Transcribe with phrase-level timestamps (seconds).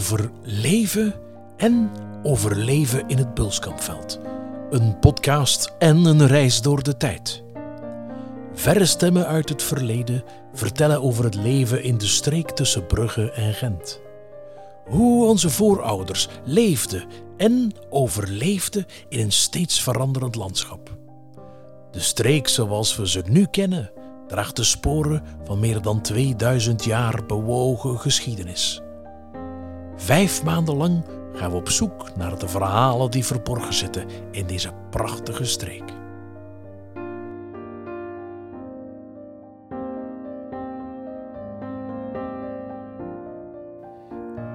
[0.00, 1.14] over leven
[1.56, 1.90] en
[2.22, 4.20] overleven in het Bulskampveld.
[4.70, 7.42] Een podcast en een reis door de tijd.
[8.54, 10.24] Verre stemmen uit het verleden
[10.54, 14.00] vertellen over het leven in de streek tussen Brugge en Gent.
[14.84, 17.04] Hoe onze voorouders leefden
[17.36, 20.96] en overleefden in een steeds veranderend landschap.
[21.90, 23.90] De streek zoals we ze nu kennen
[24.28, 28.82] draagt de sporen van meer dan 2000 jaar bewogen geschiedenis.
[30.00, 31.04] Vijf maanden lang
[31.34, 35.82] gaan we op zoek naar de verhalen die verborgen zitten in deze prachtige streek.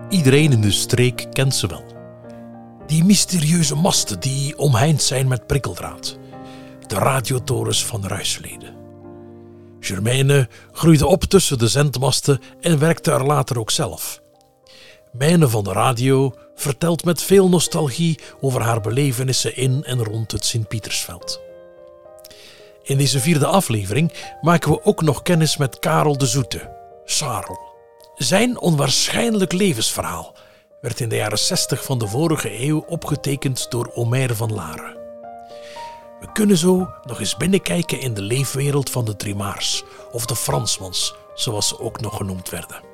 [0.09, 1.84] Iedereen in de streek kent ze wel.
[2.88, 6.17] Die mysterieuze masten die omheind zijn met prikkeldraad.
[6.88, 8.75] De radiotorens van Ruisleden.
[9.80, 14.23] Germaine groeide op tussen de zendmasten en werkte er later ook zelf.
[15.17, 20.45] Mijne van de radio vertelt met veel nostalgie over haar belevenissen in en rond het
[20.45, 21.41] Sint-Pietersveld.
[22.83, 26.71] In deze vierde aflevering maken we ook nog kennis met Karel de Zoete,
[27.05, 27.59] Sarel.
[28.16, 30.36] Zijn onwaarschijnlijk levensverhaal
[30.81, 34.97] werd in de jaren 60 van de vorige eeuw opgetekend door Omer van Laren.
[36.19, 41.16] We kunnen zo nog eens binnenkijken in de leefwereld van de Trimaars, of de Fransmans,
[41.33, 42.84] zoals ze ook nog genoemd werden.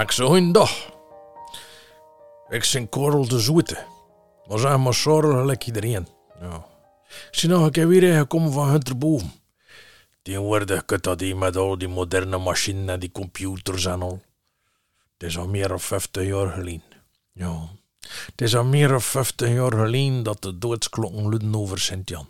[0.00, 0.90] Ik zo een dag.
[2.48, 3.86] Ik zijn Korrel de Zoete.
[4.46, 6.08] Maar zijn maar zorgen gelijk iedereen.
[6.40, 6.66] Ja.
[7.30, 9.32] Ik nog een keer weer gekomen van Hunterboven.
[10.22, 14.22] Tegenwoordig kunt dat die met al die moderne machines en die computers en al.
[15.12, 16.82] Het is al meer dan 50 jaar geleden.
[17.32, 17.68] Ja.
[18.00, 22.28] Het is al meer dan 50 jaar geleden dat de doodsklokken luiden over Sint-Jan.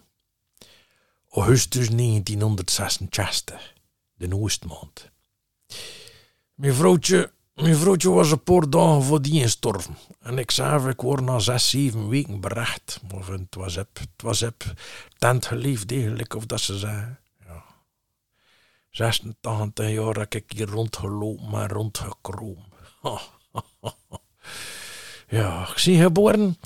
[1.31, 3.73] Augustus 1966,
[4.15, 5.11] de oostmaand.
[6.55, 7.31] Mijn vrouwtje
[7.63, 9.97] mijn vrouwtje was een paar dagen voor die instorven.
[10.21, 13.01] En ik zei, ik word na zes, zeven weken berecht.
[13.15, 14.65] Of het was heb, het was heb,
[15.19, 17.17] tent geliefd eigenlijk, of dat ze zei.
[17.47, 17.65] Ja.
[18.91, 22.65] 86 jaar heb ik hier rondgelopen, maar rondgekroom.
[25.29, 26.59] ja, ik zie geboren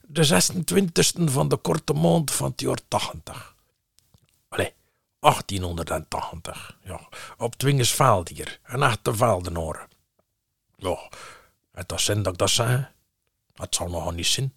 [0.00, 3.54] de 26e van de korte maand van het jaar 80.
[4.48, 4.72] Allee,
[5.20, 6.78] 1880.
[6.84, 7.00] Ja,
[7.38, 9.91] op Twingersveld hier, en achter Valdenaren.
[10.82, 11.08] Ja,
[11.72, 12.38] het dat zin dat ik
[13.54, 14.54] dat zal nog niet zijn.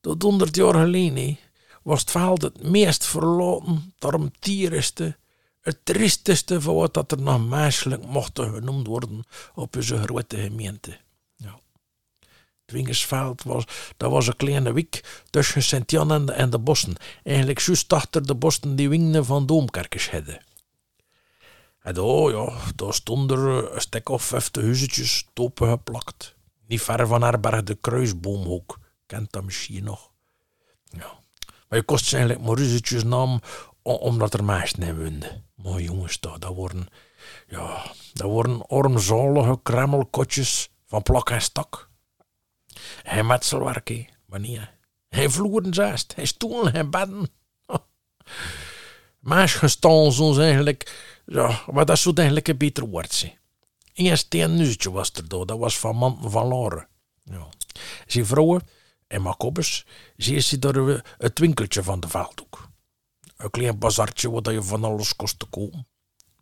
[0.00, 1.38] Tot honderd jaar geleden
[1.82, 5.16] was het verhaal het meest verlaten, daarom tierste,
[5.60, 9.24] het triesteste van wat dat er nog menselijk mocht genoemd worden
[9.54, 10.98] op onze grote gemeente.
[11.36, 11.58] Ja.
[12.64, 13.64] Dwingersveld was,
[13.96, 16.94] dat was een kleine wik tussen Sint-Jan en, en, de bossen.
[17.22, 20.40] Eigenlijk juist achter de bossen die wingen van Doomkerkers hadden.
[21.84, 26.34] En oh ja, daar stonden er een stuk of vijftig huizetjes topen geplakt.
[26.66, 28.78] Niet ver van Herberg de Kruisboomhoek.
[29.06, 30.10] Kent dat misschien nog?
[30.84, 31.18] Ja.
[31.68, 33.40] Maar je kost eigenlijk maar huizetjes naam
[33.82, 35.44] omdat er meisjes in woonden.
[35.54, 36.86] Maar jongens, dat, dat worden,
[37.46, 41.88] ja, dat worden armzalige kremmelkotjes van plak en stak.
[43.02, 44.60] Hij metselwerk, maar niet.
[45.08, 47.28] Hij vloeren zest, hij stoelen, hij bedden.
[49.18, 53.38] Meisjes gestaan soms eigenlijk ja, maar dat zou eigenlijk een beter woord zijn.
[53.92, 56.88] Eerst een nieuwtje was er door, dat was van Man van Loren.
[57.24, 57.48] Ja.
[58.06, 58.62] Zijn vrouwen,
[59.06, 59.86] Emma Kobbers,
[60.16, 62.68] zie je door het winkeltje van de Veldhoek.
[63.36, 65.86] Een klein bazartje waar je van alles kost te kopen.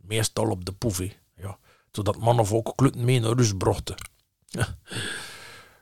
[0.00, 1.58] Meestal op de poevie, ja.
[1.90, 3.96] Zodat mannen ook kluten mee naar rust brochten.
[4.54, 4.78] Ja.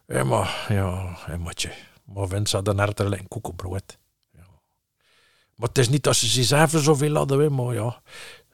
[0.06, 1.72] Emma, ja, Emmaatje.
[2.04, 3.98] Maar vindt ze dan hartelijk een koekenbrood.
[4.32, 4.46] Ja.
[5.54, 8.02] Maar het is niet dat ze zelf zoveel hadden, maar ja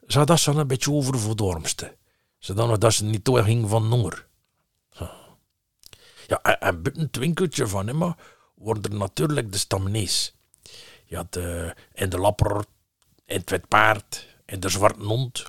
[0.07, 1.97] zou dat zo een beetje oververdormste.
[2.37, 4.25] Zodanig dat ze niet doorging van honger.
[6.27, 8.15] Ja, en, en het winkeltje van hem
[8.55, 10.35] worden natuurlijk de stamenees.
[11.05, 12.55] Je had uh, en de lapper,
[13.25, 15.45] en het wit paard, en de zwarte hond.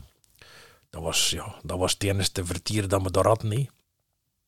[0.90, 3.70] Dat was, ja, dat was het enige vertier dat we daar hadden.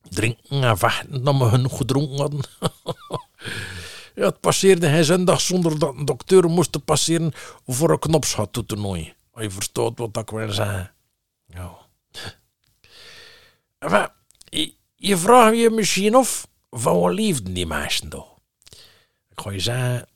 [0.01, 2.41] Drinken en vechten dat we genoeg gedronken hadden.
[4.15, 7.31] ja, het passeerde hij zondag zonder dat een dokter moest passeren
[7.67, 9.13] voor een knopsgat toe.
[9.41, 10.93] Je verstaat wat ik wil zeggen.
[11.47, 11.77] Ja.
[13.79, 18.37] Maar, je, je vraagt je misschien af van wat liefden die meisjes toch?
[19.29, 20.07] Ik ga je zeggen,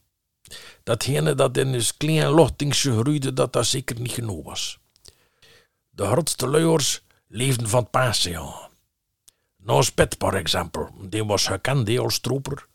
[0.83, 4.79] datgene dat in een klein lochtingse groeide, dat dat zeker niet genoeg was.
[5.89, 8.69] De grootste luiers leefden van het Pasen, ja.
[9.57, 12.67] Nou, Spet, voor example, die was gekend die als stroper.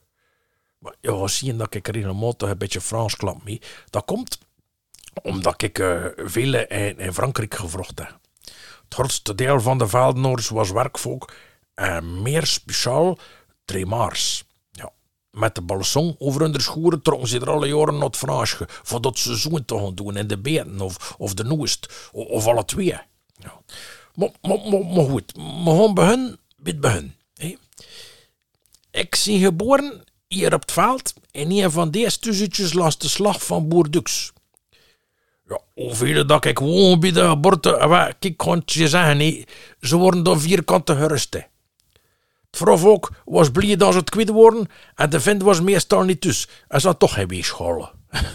[0.79, 3.61] Maar ja, zie je dat ik er regelmatig een beetje Frans klap mee.
[3.91, 4.39] Dat komt
[5.23, 8.19] omdat ik uh, veel in, in, Frankrijk gevrocht heb.
[8.85, 11.33] Het grootste deel van de Veldenoors was werkvolk
[11.75, 13.19] en meer speciaal
[13.65, 14.45] tremars.
[14.71, 14.93] Ja,
[15.31, 19.19] met de balson over hun schoenen trokken ze er alle jaren naar het Fransje, voordat
[19.19, 22.65] ze zoen te gaan doen in de beten of, of de noest, of, of alle
[22.65, 22.87] twee.
[22.87, 23.63] Ja.
[24.15, 25.33] Maar, maar, maar, goed,
[25.65, 26.37] we gaan bij.
[28.91, 33.45] Ik ben geboren hier op het veld en een van deze tussentjes las de slag
[33.45, 34.33] van Boerdux.
[35.51, 39.47] Ja, hoeveel dat ik woon bij de geboorte, ik kan je zeggen, nee,
[39.81, 41.47] ze worden door vierkante gerusten.
[42.51, 46.03] Het vrouw ook was blij dat ze het kwijt worden en de vent was meestal
[46.03, 46.49] niet dus.
[46.69, 47.91] Hij zat toch geen weegscholen.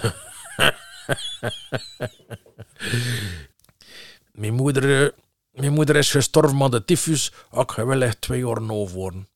[4.31, 5.09] mijn, moeder, eh,
[5.51, 9.27] mijn moeder is gestorven met de tyfus, ik wil echt twee jaar worden.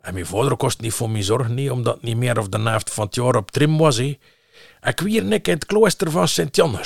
[0.00, 2.92] En mijn vader kost niet voor mijn zorg, niet, omdat niet meer of de helft
[2.92, 3.96] van het jaar op trim was.
[3.96, 4.18] He.
[4.84, 6.78] Ik weer in het klooster van Sint-Jan.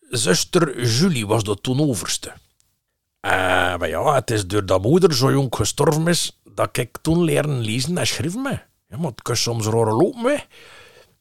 [0.00, 2.28] Zuster Julie was de toen overste.
[2.28, 7.22] Uh, maar ja, het is door dat moeder zo jong gestorven is, dat ik toen
[7.22, 8.58] leren lezen en schrijven me.
[8.88, 10.42] Ja, maar het kan soms rare lopen.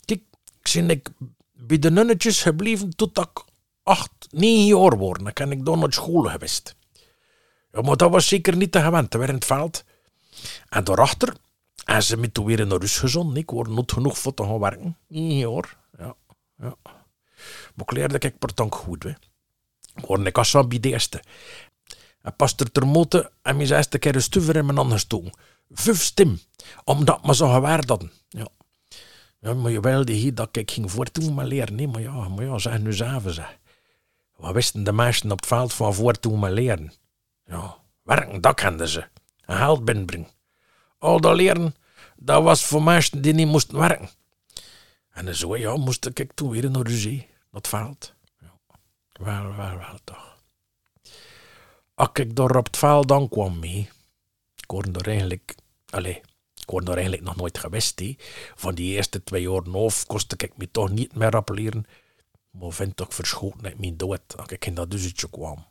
[0.05, 0.21] Kijk,
[0.61, 1.09] ik ben ik
[1.53, 3.43] bij de nunnetjes gebleven tot ik
[3.83, 5.23] acht, negen jaar worden.
[5.23, 6.75] Dan kan ik dan naar school geweest.
[7.71, 9.13] Ja, maar dat was zeker niet te gewend.
[9.13, 9.83] We in het veld.
[10.69, 11.33] En daarachter
[11.85, 13.37] en ze me toen weer naar rust gezonden.
[13.37, 14.97] Ik word niet genoeg voor te gaan werken.
[15.07, 15.77] Nee hoor.
[15.97, 16.15] Ja.
[16.57, 16.75] ja.
[17.75, 19.03] Maar ik leerde ik per tank goed.
[19.03, 19.09] Hè.
[19.95, 21.23] Ik word ik als bij de eerste.
[22.21, 25.37] En pas er ter motor en mijn eerste keer een stuver in mijn handen gestoken.
[25.69, 26.39] Vijf stem.
[26.83, 28.11] Omdat me zo gewaard hadden.
[28.29, 28.47] Ja.
[29.39, 31.75] Ja, maar je wilde hier dat ik ging voortdoen maar leren.
[31.75, 33.57] Nee, maar ja, maar ja, zeg nu zelf zeg.
[34.35, 36.93] Wat wisten de meesten op het veld van voortdoen maar leren?
[37.45, 39.07] Ja, werken, dat kenden ze.
[39.45, 40.27] En geld binnenbrengen.
[41.05, 41.75] Al dat leren,
[42.15, 44.09] dat was voor mensen die niet moesten werken.
[45.09, 48.13] En zo ja, moest ik toen weer naar zee, dat veld.
[48.39, 48.53] Ja.
[49.11, 50.43] Wel, wel, wel toch.
[51.93, 53.89] Als ik daar op het veld dan kwam mee,
[54.55, 55.55] ik hoorde er eigenlijk,
[55.89, 56.17] allez,
[56.55, 57.99] ik hoorde eigenlijk nog nooit geweest.
[57.99, 58.15] He.
[58.55, 61.85] Van die eerste twee jaar of kostte ik me toch niet meer rappeleren.
[62.49, 65.65] Maar vind ik verschoten met mijn dood als ik in dat duzzetje kwam.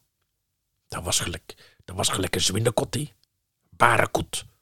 [0.88, 2.96] Dat was gelijk, dat was gelijk een zwindekot,
[3.68, 4.52] Barenkoet.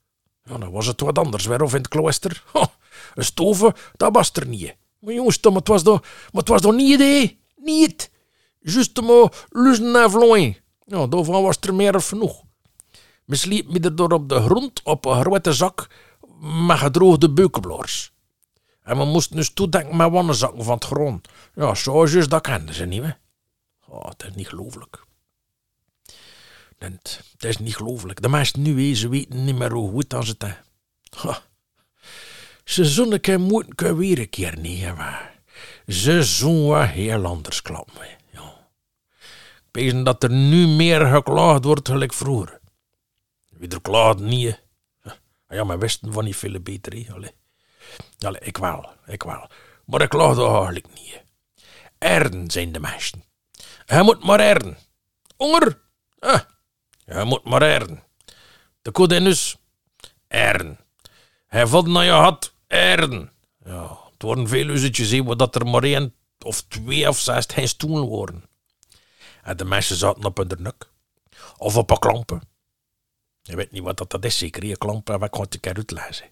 [0.43, 2.43] Ja, dan was het wat anders weer of in het klooster.
[3.15, 4.75] een stoven, dat was er niet.
[4.99, 7.37] Maar jongens, Tom, het was toch, maar het was toch niet, hè?
[7.55, 8.11] Niet.
[8.59, 10.57] Juist maar lussen naar vlooien.
[10.85, 12.43] Ja, daarvan was er meer of genoeg.
[13.25, 15.87] We sliep er door op de grond op een grote zak
[16.67, 18.13] met gedroogde beukenbloors.
[18.83, 21.27] En we moesten dus toedenken met wannenzakken van het grond.
[21.55, 23.11] Ja, zo juist dat kenden ze niet, hè.
[23.87, 25.03] Oh, het is niet gelooflijk.
[26.91, 28.21] Het, is niet gelooflijk.
[28.21, 31.41] De meesten nu weten niet meer hoe goed dat het is.
[32.63, 32.85] Ze
[33.19, 34.85] keer moeten weer een keer niet.
[35.87, 36.23] Ze
[36.67, 38.07] wat heel anders klappen.
[38.31, 38.67] Ja.
[39.71, 42.59] Ik dat er nu meer geklaagd wordt gelijk vroeger.
[43.49, 44.61] Wie er klaagt niet.
[45.47, 46.93] Ja, maar wisten van niet veel beter.
[48.39, 49.49] Ik wel, ik wel.
[49.85, 51.21] Maar ik klaagde eigenlijk niet.
[51.97, 53.23] Erden zijn de meesten.
[53.85, 54.77] Hij moet maar erden.
[55.37, 55.81] Honger.
[56.19, 56.39] Ah,
[57.05, 58.03] je moet maar eren.
[58.81, 59.57] De kodinus,
[60.27, 60.79] eren.
[61.47, 63.31] Hij vond naar je had, eren.
[63.65, 67.67] Ja, het worden veel uzetjes zien dat er maar één of twee of zes geen
[67.67, 68.43] stoel worden.
[69.43, 70.89] En de mensen zaten op hun nek.
[71.57, 72.41] Of op een klampen.
[73.41, 74.65] Je weet niet wat dat is, zeker.
[74.65, 76.29] Je klampen, wat kan ik eruit lezen.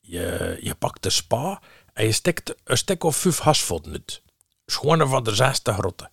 [0.00, 1.62] Je, je pakt de spa
[1.92, 4.22] en je steekt een stek of vijf hasvodden uit.
[4.66, 6.10] Schone van de zesde grotten.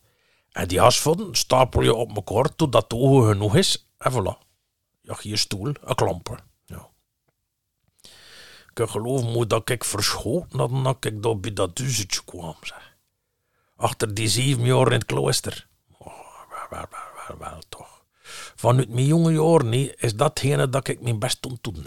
[0.51, 3.87] En die hasvodden stapel je op elkaar totdat de ogen genoeg is.
[3.97, 4.47] En voilà.
[5.21, 6.39] Je stoel, een klamper.
[6.65, 6.89] Ja.
[8.73, 12.55] Ik geloof me dat ik verschoten dat ik daar bij dat duizendje kwam.
[12.61, 12.97] Zeg.
[13.75, 15.67] Achter die zeven jaar in het klooster.
[15.97, 16.07] Oh,
[16.69, 18.01] wel, wel, wel, toch.
[18.55, 21.85] Vanuit mijn jonge jaren is datgene dat ik mijn best toen doen.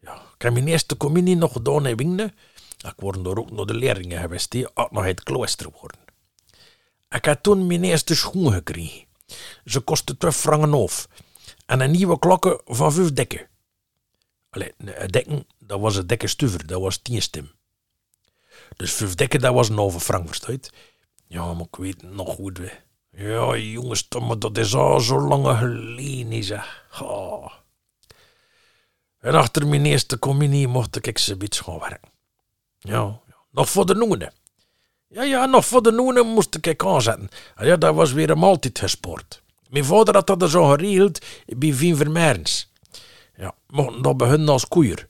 [0.00, 2.32] Ja, ik heb mijn eerste communie nog gedaan in Wingde.
[2.78, 6.00] Ik word er ook naar de leerlingen geweest, die nog het klooster worden.
[7.12, 9.04] Ik had toen mijn eerste schoen gekregen.
[9.64, 11.08] Ze kostten 12 frangen af.
[11.66, 13.48] En een nieuwe klokken van vijf dekken.
[14.50, 14.74] Allee,
[15.06, 17.50] dekken, dat was een dekke stuver, dat was tien stem.
[18.76, 20.72] Dus vijf dekken, dat was een halve frank, verstuit.
[21.26, 22.60] Ja, maar ik weet nog goed.
[23.10, 26.86] Ja, jongens, dat is al zo lang geleden, zeg.
[27.00, 27.52] Oh.
[29.18, 32.10] En achter mijn eerste communie mocht ik ze beetje gaan werken.
[32.78, 34.32] Ja, nog voor de noenen.
[35.12, 37.28] Ja, ja, nog voor de noenen moest ik aanzetten.
[37.54, 39.42] En ja, dat was weer een maaltijdgesport.
[39.68, 42.72] Mijn vader had dat zo geregeld bij Vien Vermeerens.
[43.36, 45.08] Ja, mochten dat beginnen als koeier.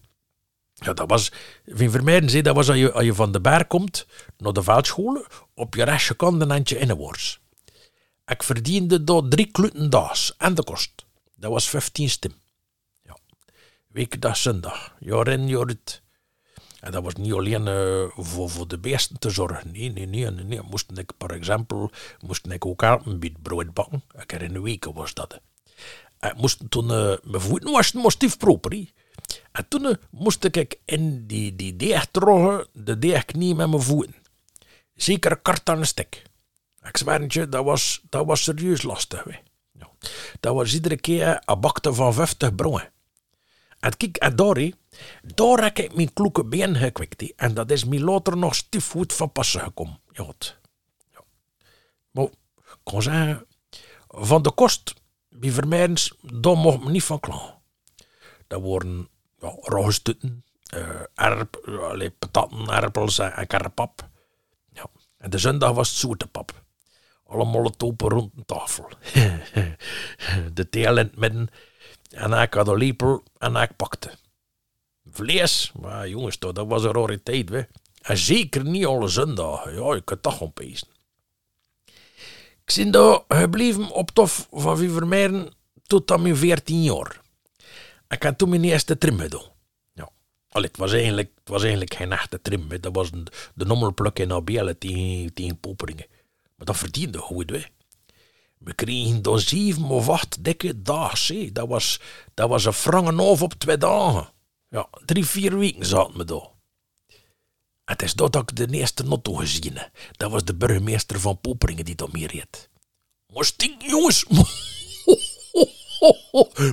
[0.74, 1.32] Ja, dat was,
[1.66, 4.06] Vin Vermeijden zei, dat was als je, als je van de berg komt
[4.38, 7.40] naar de veldscholen, op je restje kant een innewoords.
[8.26, 11.04] Ik verdiende daar drie kluten daas en de kost.
[11.34, 12.34] Dat was 15 stem.
[13.02, 13.16] Ja.
[13.88, 14.94] Weekdag, zondag.
[14.98, 16.01] Jaar in, jaar uit.
[16.82, 19.72] En dat was niet alleen uh, voor, voor de beesten te zorgen.
[19.72, 20.30] Nee, nee, nee.
[20.30, 20.60] nee.
[20.70, 24.02] Moest ik, per exempel, moest ik ook een brood bakken.
[24.18, 25.40] Ik keer in de weken was dat.
[26.20, 28.86] Ik moest toen, uh, mijn voeten wassen, moest stief proper.
[29.52, 34.14] En toen moest ik in die, die deeg drogen, de deegknie met mijn voeten.
[34.94, 36.22] Zeker een kart aan een stek.
[36.82, 39.26] Ik zweer dat was, dat was serieus lastig.
[40.40, 42.90] Dat was iedere keer een bakte van 50 bronnen.
[43.78, 44.70] En kijk, en daar,
[45.22, 47.34] daar heb ik mijn kloeke been gekwikt.
[47.36, 50.00] En dat is me later nog stiefvoet van passen gekomen.
[50.12, 50.24] Ja.
[52.10, 53.46] Maar, ik kan zeggen,
[54.08, 54.94] van de kost,
[55.28, 57.58] bij vermijdens, daar mocht me niet van klaar.
[58.46, 59.08] Dat worden
[59.40, 60.44] ja, roostutten,
[60.74, 64.08] uh, erp, uh, patatten, erpels en, en karpap.
[64.72, 64.86] Ja.
[65.18, 66.62] En de zondag was het zoete pap.
[67.26, 68.88] Allemaal het rond de tafel.
[70.52, 71.48] de teel in het midden.
[72.10, 74.10] En ik had een lepel en ik pakte.
[75.10, 77.48] Vlees, maar jongens, toch, dat was een rariteit.
[77.48, 77.62] Hè.
[78.02, 79.74] En zeker niet alle zondagen.
[79.74, 80.88] Ja, ik kan toch gewoon pezen.
[82.90, 85.52] Daar gebleven op tof van Vivermeiren
[85.86, 87.20] tot aan mijn 14 jaar.
[88.08, 89.50] Ik had toen mijn eerste trim gedaan.
[89.92, 90.08] Ja.
[90.48, 92.80] Het, was eigenlijk, het was eigenlijk geen echte trim.
[92.80, 93.10] Dat was
[93.54, 96.06] de nommelpluk in Abele tegen, tegen Poperingen.
[96.56, 97.62] Maar dat verdiende goed, hè.
[98.58, 101.52] We kregen dan zeven of acht dikke dagen.
[101.52, 102.00] Dat was,
[102.34, 104.28] dat was een frangen of op twee dagen.
[104.72, 106.48] Ja, drie, vier weken zaten we daar.
[107.84, 109.90] Het is dat ik de eerste notto gezien heb.
[110.12, 112.68] Dat was de burgemeester van Poperingen die dat meer reed.
[113.34, 114.24] Maar stink, jongens.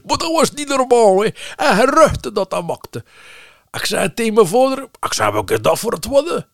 [0.06, 1.29] maar dat was niet normaal, hè.
[1.56, 3.03] En geruchten dat dat maakte.
[3.72, 6.48] Ik zei tegen mijn vader, ik zei, welke is dat voor het worden?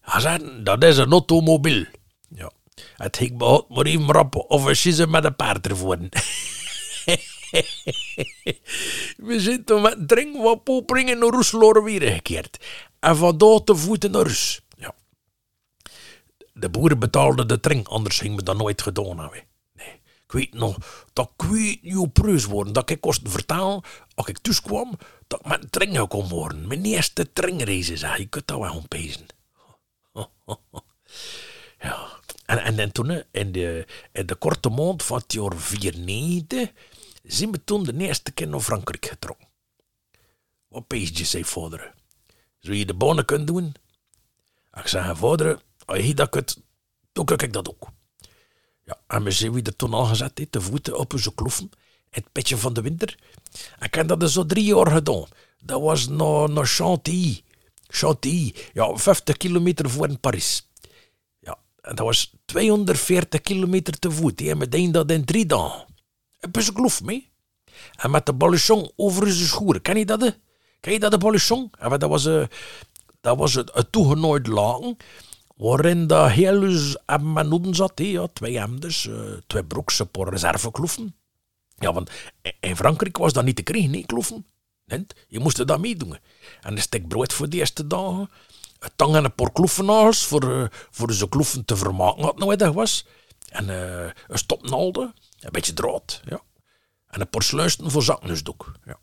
[0.00, 1.84] Hij zei, dat is een automobiel.
[2.28, 2.50] Ja.
[2.96, 5.98] Het ging me maar even rap of een schizzen met een paard ervoor.
[9.28, 12.66] We zitten met drink van Poperingen naar Roesloren weer gekeerd.
[13.00, 14.60] En van daar te voeten naar Rus.
[14.76, 14.94] Ja.
[16.52, 19.16] De boeren betaalden de drink, anders ging me dat nooit gedaan.
[19.72, 20.00] Nee.
[20.24, 20.76] Ik weet nog
[21.12, 22.72] dat niet hoe preus worden.
[22.72, 23.82] Dat ik kost vertalen,
[24.14, 26.66] als ik thuis kwam, dat ik met drink kon worden.
[26.66, 28.30] Mijn eerste drinkreizen, zei ik.
[28.30, 29.26] kunt dat wel ontpezen.
[31.80, 32.22] ja.
[32.46, 36.70] En, en, en toen, in de, in de korte maand van het jaar 94,
[37.24, 39.48] zijn we toen de eerste keer naar Frankrijk getrokken.
[40.68, 41.94] Wat peesje, zei vader.
[42.58, 43.74] Zou je de bonen kunnen doen?
[44.72, 46.62] Ik zei, vader, als je dat kunt,
[47.12, 47.88] dan kan ik dat ook.
[48.84, 51.70] Ja, en we zijn we er toen al gezet, de voeten op onze kloffen,
[52.10, 53.18] het petje van de winter.
[53.80, 55.24] Ik heb dat dus zo drie jaar gedaan.
[55.64, 57.42] Dat was naar, naar Chantilly.
[57.86, 60.68] Chantilly, ja, 50 kilometer voor Parijs.
[61.38, 64.40] Ja, en dat was 240 kilometer te voet.
[64.40, 65.93] En we deden dat in drie dagen.
[66.52, 67.32] Een klof mee.
[67.96, 69.82] En met de baluchon over onze schoenen.
[69.82, 70.38] Ken je dat?
[70.80, 71.70] Ken je dat, de baluchon?
[71.80, 72.46] Dat was, uh,
[73.20, 74.96] dat was het, het toegenooid laken.
[75.56, 77.92] Waarin de hele hebben zat.
[77.94, 81.16] Ja, twee hemders, uh, twee broeksen, voor reservekloffen.
[81.78, 82.10] Ja, want
[82.60, 84.46] in Frankrijk was dat niet te krijgen, nee, kloffen.
[85.28, 86.18] Je moest dat meedoen.
[86.60, 88.30] En een stuk brood voor de eerste dagen.
[88.78, 92.56] Een tang en een paar kloffenagels voor, uh, voor ze kloffen te vermaken, wat nou
[92.56, 93.06] dat was.
[93.48, 95.12] En een stopnaalde,
[95.44, 96.40] een beetje draad, ja.
[97.06, 98.98] En een paar sluisten voor zaknusdoek, ja.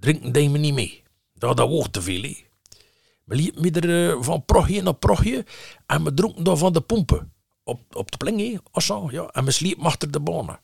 [0.00, 1.02] Drinken deed me niet mee.
[1.34, 2.34] Dat, dat woog te veel.
[3.24, 5.46] We liepen uh, van prochje naar prochje
[5.86, 7.32] en we dronken dan van de pompen.
[7.64, 8.58] Op, op de pleng, hè,
[9.10, 9.26] ja.
[9.26, 10.60] En we sliepen achter de banen.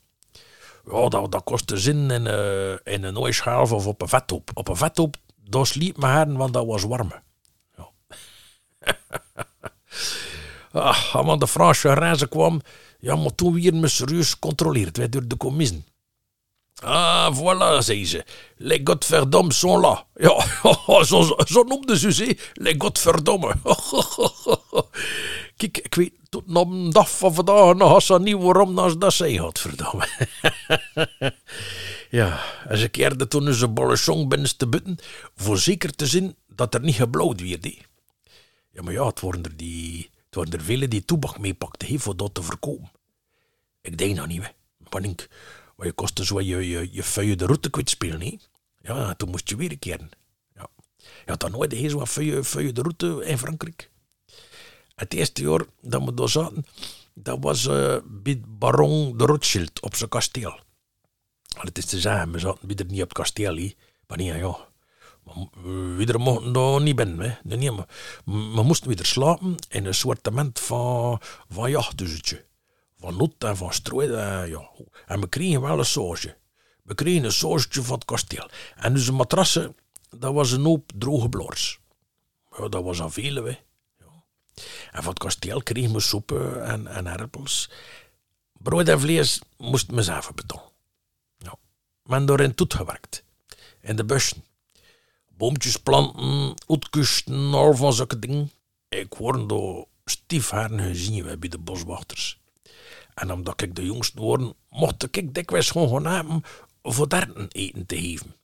[0.91, 4.51] Ja, dat, dat kostte zin in, uh, in een ooischaal of op een vethoop.
[4.55, 7.13] Op een vethoop, daar sliep mijn haren, want dat was warm.
[7.77, 7.91] Ja.
[10.81, 12.61] ah, want de Franse reizen kwam,
[13.05, 15.85] ja, maar toen weer me serieus gecontroleerd werd door de commissie.
[16.83, 18.25] Ah, voilà, zei ze.
[18.57, 20.07] Les godverdomme sont là.
[20.15, 20.47] Ja,
[21.05, 22.37] zo, zo noemde ze ze.
[22.55, 23.55] Les godverdomme.
[25.57, 29.39] Kijk, ik weet tot op een dag van vandaag nog niet waarom als dat zei,
[29.39, 30.09] godverdomme.
[32.19, 34.99] ja, als ik keerde toen eens een bolle song binnen te butten,
[35.37, 37.77] voor zeker te zien dat er niet geblauwd werd.
[38.71, 42.17] Ja, maar ja, het waren er, die, het waren er velen die toebak meepakten voor
[42.17, 42.91] dat te voorkomen.
[43.81, 44.49] Ik denk nog niet, hè.
[44.91, 45.03] Maar
[45.77, 48.39] maar je kostte zo je, je, je feuille de route kwijt spelen, hè.
[48.81, 50.11] Ja, toen moest je weer keren.
[50.55, 50.69] Ja.
[50.97, 53.91] Je had dan nooit wat feuille, feuille de route in Frankrijk.
[54.95, 56.67] Het eerste jaar dat we daar zaten,
[57.15, 60.61] dat was uh, bij baron de Rothschild op zijn kasteel.
[61.59, 63.71] Het is te zeggen, we zaten er niet op het kasteel,
[64.07, 64.69] maar niet, ja.
[65.63, 67.39] We mochten daar niet binnen.
[68.25, 72.45] We moesten weer slapen in een soortement van, van jachtduzzetje.
[72.99, 74.11] Van not en van strooi.
[74.49, 74.71] Ja.
[75.07, 76.37] En we kregen wel een sausje.
[76.83, 78.51] We kregen een sausje van het kasteel.
[78.77, 79.77] En dus een matrassen,
[80.11, 81.81] dat was een hoop droge blors.
[82.69, 83.59] Dat was hè.
[83.99, 84.25] Ja.
[84.93, 87.71] En van het kasteel kregen we soepen en, en herpels.
[88.53, 90.73] Brood en vlees moesten we zelf betalen.
[91.39, 91.55] Ja.
[92.03, 93.25] Men toet gewerkt.
[93.81, 94.45] In de bussen.
[95.37, 98.51] Boompjes planten, uitkusten, al van zulke dingen.
[98.89, 102.41] Ik word door stiefharen gezien bij de boswachters.
[103.15, 106.43] En omdat ik de jongste word, mocht ik dikwijls gewoon hebben
[106.83, 108.35] voor derden eten te geven.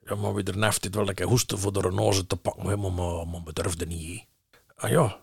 [0.00, 3.26] Ja, maar wie er neft dit wel hoesten voor de renose te pakken, maar, maar,
[3.26, 4.24] maar niet.
[4.74, 5.20] Ah ja,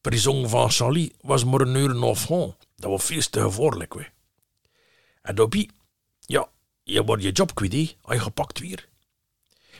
[0.00, 3.94] prison van Sally was maar een uur en half Dat was veel te gevaarlijk.
[3.94, 4.06] We.
[5.22, 5.70] En daarbij,
[6.20, 6.48] ja,
[6.82, 8.88] je wordt je job kwijt, je gepakt weer.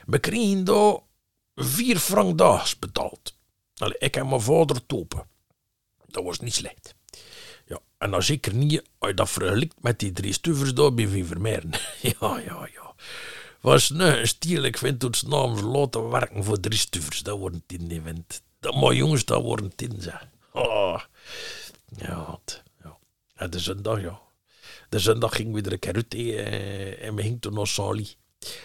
[0.07, 0.99] We kregen daar
[1.55, 3.37] vier frank daags betaald.
[3.77, 5.27] Allee, ik heb mijn vader topen.
[6.07, 6.95] Dat was niet slecht.
[7.67, 11.09] Ja, en dan zeker niet als je dat vergelijkt met die drie stuvers daar bij
[11.09, 11.71] Van Vermeeren.
[12.21, 12.95] ja, ja, ja.
[13.61, 17.23] Was nu een stiel, ik het namens laten werken voor drie stuvers.
[17.23, 18.43] Dat wordt een event.
[18.61, 20.29] Dat maar jongens, dat wordt tien, zeg.
[20.53, 21.01] Oh.
[21.97, 22.39] Ja,
[22.83, 22.97] ja.
[23.35, 24.21] En de zondag, ja.
[24.89, 28.17] De zondag ging we er een keer uit eh, en we gingen toen naar Sali.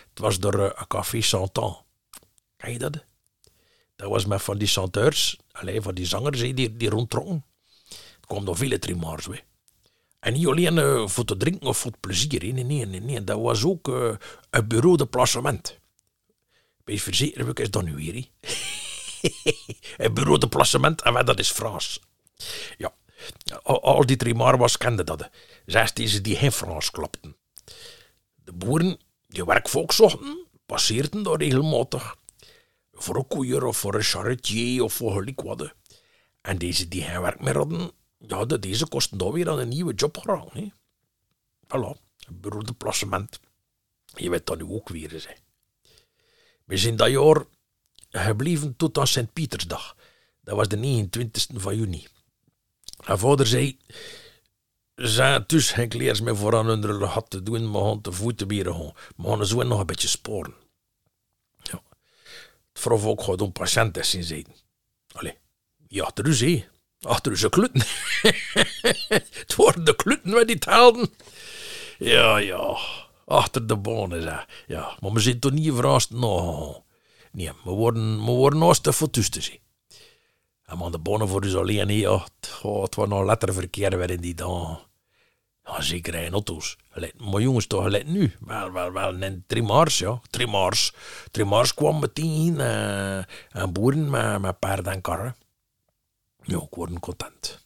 [0.10, 1.78] Het was door uh, een café Santan.
[2.58, 3.06] Ken je dat?
[3.96, 7.46] Dat was met van die chanteurs, alleen van die zangers die, die rondtrokken.
[7.90, 9.42] Er kwamen nog vele trimars, we.
[10.20, 12.54] En niet alleen uh, voor te drinken of voor het plezier.
[12.54, 13.24] Nee, nee, nee, nee.
[13.24, 14.16] Dat was ook uh,
[14.50, 15.80] een bureau de placement.
[16.84, 18.28] Bij verzekeren is dat nu weer.
[19.98, 22.00] een bureau de placement, en dat is Frans.
[22.78, 22.94] Ja,
[23.64, 25.30] al, die trimars kenden dat.
[25.66, 27.36] Zes deze die geen Frans klopten.
[28.36, 29.00] De boeren
[29.32, 32.16] die werkvolk zochten, passeerden daar regelmatig.
[32.92, 35.74] Voor een koeier of voor een charretier of voor gelijk wat.
[36.42, 39.94] En deze die geen werk meer hadden, ja, deze kosten dan weer aan een nieuwe
[39.94, 40.48] job gaan.
[40.52, 40.68] Hè.
[41.68, 42.00] Voilà,
[42.32, 43.40] bureau de placement.
[44.06, 45.28] Je weet dat nu ook weer eens.
[46.66, 47.46] We zijn dat jaar
[48.10, 49.96] gebleven tot aan Sint-Pietersdag.
[50.42, 52.08] Dat was de 29e van juni.
[53.06, 53.78] Mijn vader zei,
[55.08, 58.48] zijn dus geen kleers meer voor aan hun had te doen, maar gaan te voeten
[58.48, 58.94] bieren gaan.
[59.16, 60.54] Maar zo nog een beetje sporen.
[61.64, 61.82] Ja.
[62.74, 64.48] Het vroeg ook gewoon om patiënten zien.
[65.12, 65.38] Allee,
[65.88, 66.68] ja, achter u zee.
[67.02, 67.82] Achter ze kluten.
[69.40, 71.10] het worden de kluten met die taalden.
[71.98, 72.78] Ja, ja.
[73.26, 74.46] Achter de bonen, zeg.
[74.68, 76.82] Ja, maar we zitten toch niet verrast nog.
[77.32, 79.60] Nee, we worden, we worden de foto's te zien.
[80.66, 81.90] En maar de bonen voor dus alleen.
[81.90, 84.80] Ja, het, oh, het was nog letterverkeer weer in die dagen.
[85.72, 86.78] Ja, zeker in auto's.
[87.18, 88.36] Maar jongens, toch gelijk nu.
[88.40, 90.22] Wel, wel, wel, een trimars, ja.
[90.30, 90.94] Trimars.
[91.32, 92.54] Trimars kwam meteen.
[92.54, 93.18] Uh,
[93.50, 95.36] en boeren met, met paarden en karren.
[96.44, 97.66] Ja, ik word content.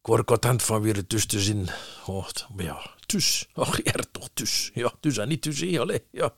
[0.00, 1.68] Ik word content van weer tussen te zien.
[2.06, 3.48] Oh, maar ja, dus.
[3.54, 4.70] Ach, ja, toch dus.
[4.74, 6.34] Ja, dus en niet dus, allee, ja.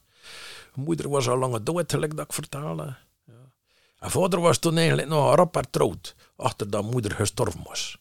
[0.75, 2.99] Moeder was al lang dood, gelijk dat ik vertalen.
[3.27, 3.53] Ja.
[3.99, 7.99] En vader was toen eigenlijk nog rap hertrouwd, achter dat moeder gestorven was.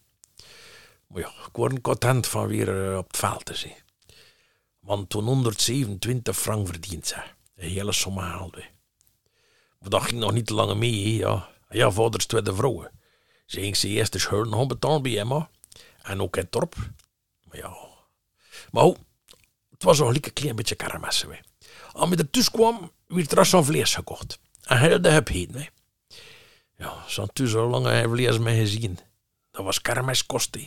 [1.12, 3.76] Maar ja, ik word content van weer eh, op het veld te zien.
[4.80, 7.15] Want toen 127 frank verdiend ze.
[7.56, 8.63] Een hele som haalde.
[9.80, 11.50] Maar dat ging nog niet lang mee, ja.
[11.69, 12.91] Ja, vaders tweede vrouwen.
[13.45, 15.50] Ze ging ze eerst de schulden betalen bij Emma.
[16.02, 16.76] En ook in het dorp.
[17.43, 17.76] Maar ja.
[18.71, 18.86] Maar
[19.69, 21.39] het was nog een klein beetje karamessen.
[21.91, 24.39] Als je er tussen kwam, werd er zo'n vlees gekocht.
[24.62, 25.69] En hij had heb heen.
[26.78, 29.00] Ja, zo'n tussen heb vlees mee gezien.
[29.52, 30.58] Dat was kermiskost.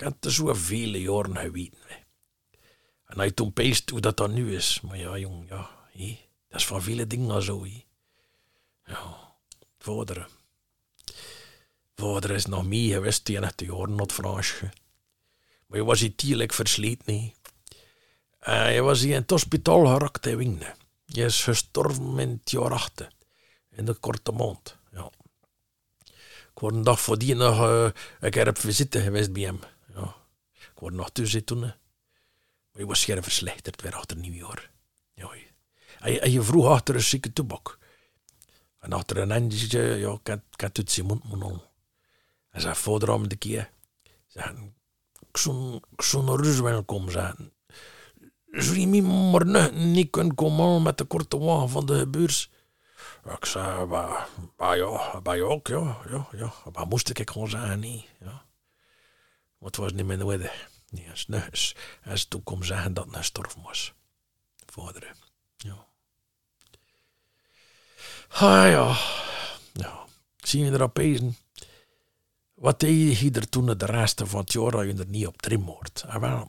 [0.00, 1.78] Heb het zo vele jaren geweten.
[3.06, 4.80] En hij toen peest hoe dat dan nu is.
[4.80, 5.70] Maar ja, jong, ja.
[6.48, 7.64] dat is van vele dingen zo.
[7.64, 7.84] He.
[8.84, 9.34] Ja,
[9.78, 10.28] vader.
[11.94, 14.70] Vader is nog mee geweest tegen het jaren Fransje.
[15.66, 17.04] Maar je was hier tierlijk versleten.
[17.06, 17.34] Nee.
[18.48, 20.62] Uh, je was hier in het hospitaal geraakt in.
[21.04, 23.12] Je is gestorven in het jaar achter.
[23.70, 24.76] In de korte maand.
[24.92, 25.10] Ja.
[26.52, 29.60] Ik word een dag voordien nog uh, een keer op visite geweest bij hem.
[30.80, 31.60] Word nog tussen toen.
[31.60, 34.70] Maar je was scherp verslechterd weer achter nieuwjaar.
[35.14, 35.30] Ja.
[35.98, 37.78] En en je vroeg achter een zieke tobak.
[38.78, 41.62] En achter een eindje, ja, ik had het zijn mond moeten
[42.50, 43.70] En zei vader om de keer.
[44.26, 44.72] Zei,
[45.28, 47.52] ik zou, rust welkom zijn.
[48.50, 52.50] Zou je maar niet kunnen komen met de korte wagen van de beurs?
[53.24, 56.52] Ik zei, maar, maar ja, bij ook, ja, ja, ja.
[56.72, 58.44] Maar moest ik gewoon zeggen, niet, ja.
[59.60, 60.68] Wat het was niet meer weder?
[60.90, 61.26] Ja, als,
[62.02, 63.92] En als toen zeggen dat hij storven was.
[64.66, 65.14] Vader.
[65.56, 65.86] Ja.
[68.28, 68.96] Ah ja.
[69.72, 70.04] ja.
[70.36, 71.36] Zien we erop pezen.
[72.54, 75.42] Wat deed je hier toen de rest van het jaar dat je er niet op
[75.42, 76.04] trim hoort?
[76.06, 76.42] Ah.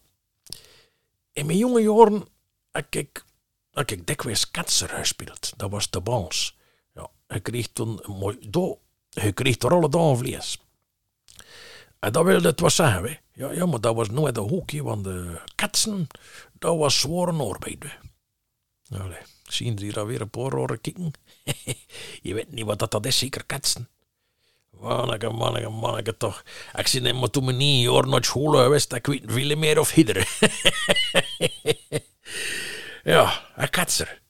[1.33, 2.27] In mijn jonge jaren
[2.71, 3.25] had ik,
[3.71, 5.53] had ik dikwijls ketser gespeeld.
[5.57, 6.57] Dat was de bans.
[6.93, 8.37] Ja, ik kreeg toen een mooi...
[8.49, 10.59] Do, je kreeg er alle dagen.
[12.01, 13.19] En dat wilde het wat zeggen.
[13.33, 16.07] Ja, ja, maar dat was nooit een hoekje, want de ketsen,
[16.59, 17.85] dat was zware arbeid.
[19.43, 21.13] zien ze hier alweer een paar oren kijken?
[22.21, 23.89] je weet niet wat dat, dat is, zeker ketsen.
[24.69, 26.43] Manneke, manneke, manneke toch.
[26.75, 29.95] Ik zie maar toen me niet jaar naar school geweest, ik weet veel meer of
[29.95, 30.25] iedereen.
[33.13, 34.21] ja, een ketser.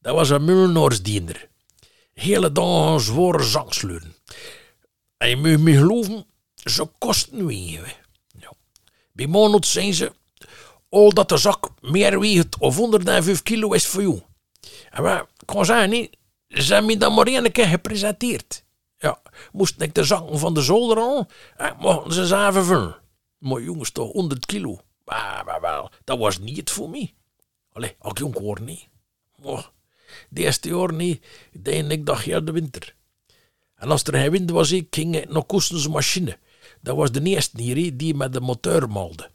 [0.00, 1.48] Dat was een mullenaarsdiender.
[2.14, 4.14] Hele dagen zware zangsleuren.
[5.16, 6.26] En je moet me geloven,
[6.70, 8.00] ze kosten weinig.
[8.38, 8.52] Ja.
[9.12, 10.12] Bij maand zijn ze,
[10.88, 14.22] al dat de zak meer weegt of 105 kilo is voor jou.
[14.90, 16.16] En wat kan zeggen, niet,
[16.48, 18.64] ze hebben me dan maar één keer gepresenteerd.
[18.98, 19.22] Ja,
[19.52, 22.96] moest ik de zakken van de zolder en mochten ze ze even vullen.
[23.38, 24.80] Maar jongens, toch 100 kilo.
[25.04, 27.14] Maar, maar wel, dat was niet voor mij.
[27.72, 28.88] Allee, als jong hoor niet.
[30.28, 32.94] De eerste jaar niet, deed ik dag heel de winter.
[33.74, 36.38] En als er geen wind was, ik, ging naar Koestens machine.
[36.82, 39.30] Dat was de eerste hier die met de motor maalde.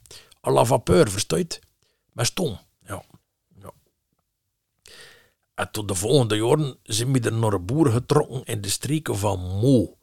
[0.47, 1.59] À la vapeur, verstuit.
[2.11, 2.59] Met stoom.
[2.85, 3.03] Ja.
[3.61, 3.71] ja.
[5.55, 9.17] En tot de volgende jaren zijn we er naar een boer getrokken in de streken
[9.17, 9.97] van Mo.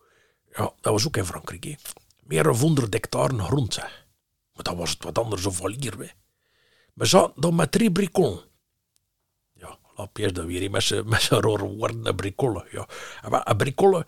[0.57, 1.65] Ja, dat was ook in Frankrijk.
[1.65, 1.75] Hè.
[2.23, 3.77] Meer dan 100 hectare grond.
[3.77, 5.99] Maar dat was het wat anders of valier.
[5.99, 6.09] Hè.
[6.95, 8.43] We zaten dan met drie bricolen.
[9.53, 10.83] Ja, laat dat weer met
[11.23, 12.67] zijn woorden, een bricolle.
[12.71, 12.89] Ja.
[13.23, 14.07] Een bricolle,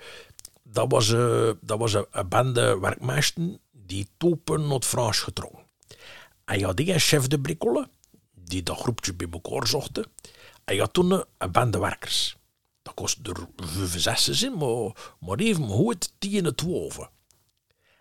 [0.72, 5.64] dat was, eh, dat was een, een bende werkmeesten die topen naar Frans getrokken.
[6.44, 7.88] En had die chef de bricolle,
[8.34, 10.04] die dat groepje bij elkaar zochten.
[10.64, 12.36] En had toen een- bende werkers.
[12.82, 17.10] Dat kostte er vijf, zes zijn, maar, maar even goed tien en twaalf.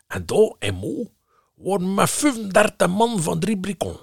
[0.07, 1.11] En daar in Mo
[1.55, 3.99] waren met 35 man van drie bricolen.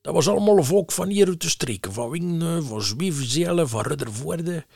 [0.00, 1.92] Dat was allemaal volk van hier uit de streken.
[1.92, 4.66] Van Wingen, van Zwevenzelen, van Ruddervoorde.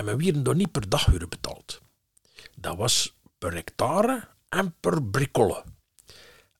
[0.00, 1.80] En we werden daar niet per daguur betaald.
[2.56, 5.64] Dat was per hectare en per bricolle.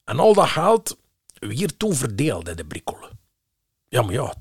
[0.05, 0.99] En al dat geld
[1.39, 3.11] weer toen verdeeld de bricolle.
[3.89, 4.35] Ja, maar ja,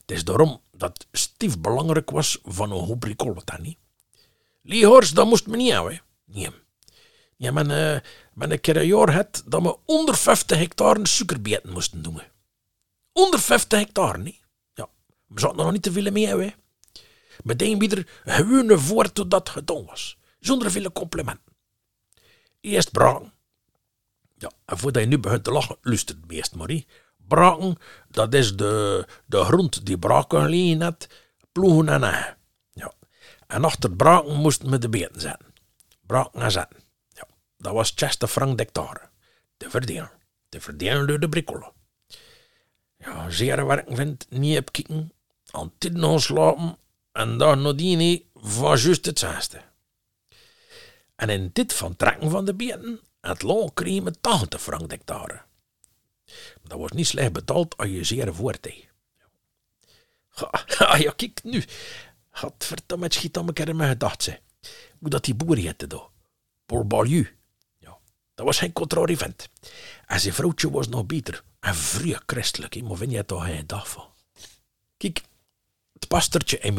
[0.00, 3.78] het is daarom dat stief belangrijk was van een goed bricolle dan niet.
[5.14, 6.02] Dat moest me niet hebben.
[6.24, 6.50] Nee.
[7.36, 8.00] Ja, men, eh
[8.32, 12.14] men keer had dat we onder 50 hectare suikerbeten moesten doen.
[12.14, 12.24] hè.
[13.12, 14.40] Onder 50 hectare, niet?
[14.74, 14.88] Ja,
[15.26, 16.60] we zaten er nog niet te veel mee hè.
[17.42, 20.18] Meteen weer gewone voort tot dat gedaan was.
[20.40, 21.52] Zonder veel complimenten.
[22.60, 23.32] Eerst braken.
[24.36, 26.82] Ja, en voordat je nu begint te lachen, luister het meest maar.
[27.16, 27.76] Braken,
[28.08, 31.08] dat is de, de grond die braken gelegen had,
[31.52, 32.36] ploegen en.
[32.72, 32.92] Ja.
[33.46, 35.54] En achter braken moesten we de beten zetten.
[36.06, 36.78] Braken en zetten.
[37.08, 39.10] Ja, dat was 60 frank de hectare.
[39.56, 40.10] Te verdelen.
[40.48, 41.72] Te verdelen door de bricolen.
[42.98, 45.12] Ja, zeer werken vindt, niet op kieken,
[45.50, 45.72] aan
[46.20, 46.76] slapen
[47.12, 49.62] en dan nadien van juist het zesde.
[51.14, 55.42] En in dit van trekken van de beten, het loon kreeg me 80 frank hectare.
[56.62, 58.88] Dat was niet slecht betaald als je zeer voort deed.
[60.34, 61.64] Ja, ja, kijk nu.
[62.30, 63.98] Gadverdamme, het schiet aan elkaar in mijn.
[64.98, 66.08] Hoe dat die boer heette daar.
[66.66, 67.36] Paul Balieu.
[67.78, 67.98] Ja,
[68.34, 69.48] dat was geen contrarie vent.
[70.06, 71.44] En zijn vrouwtje was nog beter.
[71.60, 74.08] En vrij christelijk, maar vind je toch geen dag van.
[74.96, 75.22] Kijk,
[76.02, 76.74] het pastertje en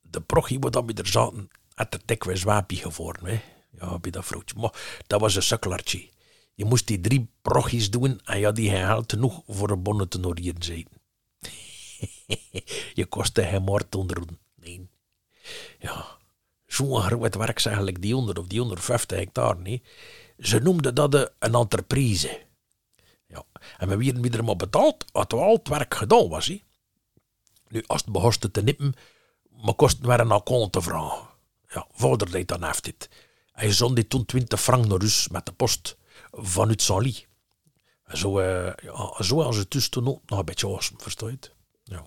[0.00, 3.24] de prochie wat dan we er zaten, had er dikwijls waapie geworden.
[3.26, 3.40] Hè.
[3.80, 4.56] Ja, bij dat vrouwtje.
[4.58, 6.08] Maar dat was een sukkelartje.
[6.54, 10.18] Je moest die drie prochies doen en had die geld genoeg voor een bonnet te
[10.18, 10.86] norien zijn.
[12.94, 14.38] je kostte geen moord onderhoeden.
[14.54, 14.88] Nee.
[15.78, 16.06] Ja,
[16.66, 19.58] zo'n groot werk is eigenlijk die 100 of die 150 hectare.
[19.58, 19.82] Nee.
[20.38, 22.40] Ze noemden dat een- entreprise.
[23.28, 23.44] Ja.
[23.78, 26.46] En we werden weer maar betaald als al het werk gedaan was.
[26.46, 26.62] Hè.
[27.68, 28.94] Nu, als het behoorde te nippen,
[29.50, 31.28] maar kosten we een account te vragen.
[31.68, 33.08] Ja, vader deed dan heeft dit.
[33.52, 35.96] Hij zond toen 20 frank naar huis met de post
[36.30, 37.26] vanuit.
[38.04, 38.72] En zo, eh,
[39.18, 41.38] zo als het dus toen nog een beetje was, versta je?
[41.84, 42.06] Ja.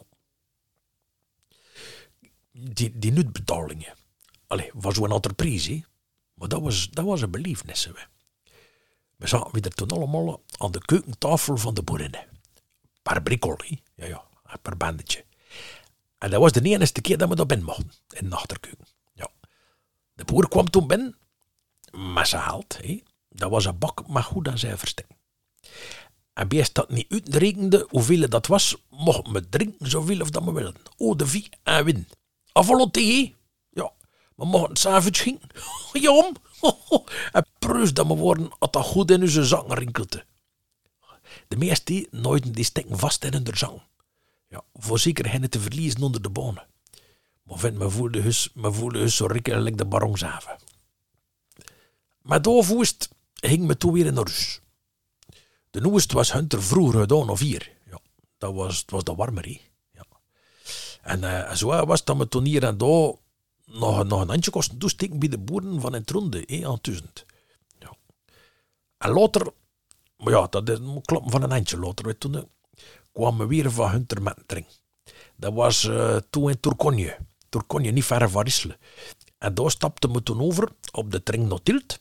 [2.52, 3.93] Die, die nutbetalingen.
[4.48, 5.84] Allee, was zo'n entreprise.
[6.34, 7.91] Maar dat was, dat was een belevenis, hè.
[9.15, 12.28] We zaten weer toen allemaal aan de keukentafel van de boerinnen.
[13.02, 13.58] Per brikkel.
[13.95, 14.24] Ja, ja,
[14.62, 15.26] per bandetje.
[16.19, 18.86] En dat was de enige keer dat we daar binnen mochten, in de achterkeuken.
[19.13, 19.29] Ja.
[20.13, 21.17] De boer kwam toen binnen,
[22.23, 23.03] zijn geld, hè.
[23.29, 25.08] Dat was een bak met goed aan zijn verstek.
[26.34, 30.51] En beest dat niet uitrekende hoeveel dat was, mocht me drinken zoveel of dat we
[30.51, 30.82] wilden.
[30.97, 32.08] Oh, de vie en win.
[32.51, 33.34] Avalonté?
[33.69, 33.91] Ja,
[34.36, 35.41] we mogen s'avonds ging.
[36.05, 36.36] Jom.
[37.32, 40.25] En preus dat we worden als dat goed in onze zang rinkelde.
[41.47, 43.82] De meeste nooit die steken vast in hun zang.
[44.50, 46.68] Ja, voor zeker hen te verliezen onder de bonen.
[47.44, 50.58] Maar vind me voelde hus, me voelde hus zo rikkelijk de barongzaven.
[52.22, 54.62] Maar doorvoest ging me toen weer in de rus.
[55.70, 57.72] De noest was Hunter vroeger gedaan of hier.
[57.86, 58.00] Ja,
[58.38, 59.48] dat was, was de warmer,
[59.92, 60.06] Ja.
[61.02, 63.14] En uh, zo was dat me toen hier en daar
[63.66, 67.26] nog, nog een handje kosten toesteken bij de boeren van in Tronde, eh, aan tussend.
[67.80, 67.96] Ja.
[68.98, 69.52] En later,
[70.18, 72.50] maar ja, dat is kloppen van een handje later, weet toen,
[73.12, 74.65] kwamen we weer van Hunter met een tring.
[75.36, 77.17] Dat was uh, toen in Turkonje.
[77.50, 78.78] Turkonje, niet ver van Risselen.
[79.38, 82.00] En daar stapten we toen over op de tring naar Tilt.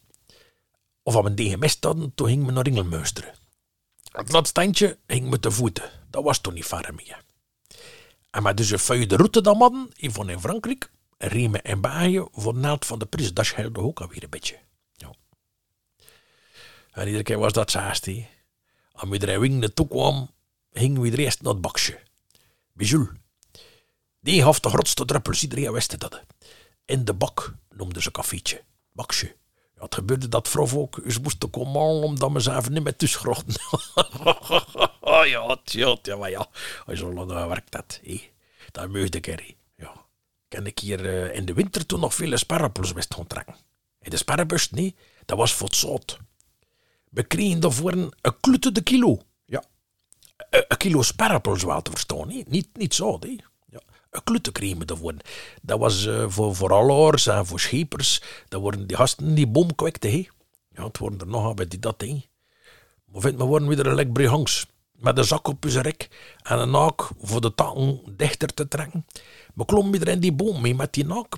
[1.03, 3.35] Of op een DMS hadden, toen gingen we naar Ringelmeusteren.
[4.13, 5.91] Het laatste standje ging met de voeten.
[6.11, 7.25] Dat was toen niet ver meer.
[8.31, 12.55] En met dus een de route dan hadden, van in Frankrijk, riemen en baaien voor
[12.55, 13.35] naad van de prijs.
[13.35, 14.59] Dat scheelde ook alweer een beetje.
[14.93, 15.15] Ja.
[16.91, 18.09] En iedere keer was dat zaast.
[18.93, 20.31] Als er wing naartoe kwam,
[20.73, 21.99] gingen we er eerst naar het bakje.
[22.73, 23.09] Bijul.
[24.21, 26.23] Die heeft de grootste druppels, iedereen wist dat.
[26.85, 28.63] In de bak noemde ze koffietje.
[28.93, 29.37] Bakje.
[29.75, 32.99] Ja, het gebeurde dat vrouw ook eens moest komen omdat we ze even niet met
[32.99, 33.55] tussengrochten.
[35.31, 36.49] ja, tja, ja, maar ja.
[36.95, 38.01] Zo lang werkt dat.
[38.03, 38.31] Hé.
[38.73, 39.93] Dat meugde ik Ja.
[40.49, 43.57] Kan ik hier uh, in de winter toen nog vele sparrenpels wist gaan trekken.
[44.01, 46.19] In de sparrenbus, nee, dat was voor het zout.
[47.11, 49.19] We kregen daarvoor een, een de kilo.
[50.39, 50.47] Ja.
[50.51, 52.29] Een, een kilo sparrenpels wel te verstaan.
[52.29, 53.37] Niet, niet zout, hè
[54.11, 55.21] een kluttencreme te worden.
[55.63, 58.23] Dat was uh, voor, voor alloors en voor schepers.
[58.49, 60.11] Dat worden die gasten die bom kwekten.
[60.11, 60.29] He.
[60.69, 62.01] Ja, het worden er nog bij die dat.
[62.01, 62.25] He.
[63.05, 64.67] Maar vindt me worden weer een lek brihangs.
[64.93, 66.09] Met een zak op zijn rek
[66.43, 69.07] en een naak voor de takken dichter te trekken.
[69.55, 71.37] We klommen weer in die boom mee met die naak.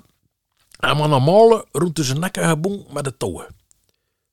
[0.79, 3.55] En we malen rond zijn nekken gebonden met de touwen.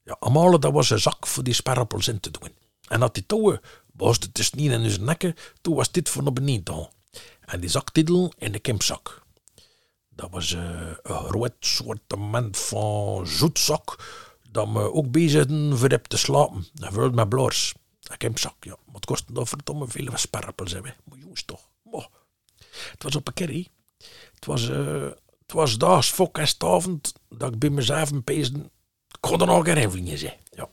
[0.03, 2.53] Ja, malen dat was een zak voor die sparrapels in te doen.
[2.89, 3.61] En dat die touwen
[3.99, 4.19] was
[4.55, 6.89] niet in zijn nekken, toen was dit beneden te gaan.
[7.41, 9.23] En die zaktitel in de kempzak.
[10.09, 10.61] Dat was uh,
[11.03, 14.05] een groot soortement van zoetzak.
[14.51, 15.47] Dat me ook bezig
[15.79, 16.67] voor te slapen.
[16.93, 17.75] Vult met blaars.
[18.03, 18.77] Een kempzak, ja.
[18.93, 20.95] Het kostte dan verdomme veel sparrapels hebben.
[21.05, 21.69] Maar jongens toch.
[22.91, 23.69] Het was op een kerry.
[24.35, 25.03] Het was, uh,
[25.43, 28.71] het was daags en stavend dat ik bij mezelf een pezen.
[29.09, 30.37] Ik kon er nog geen zijn.
[30.51, 30.69] Ja.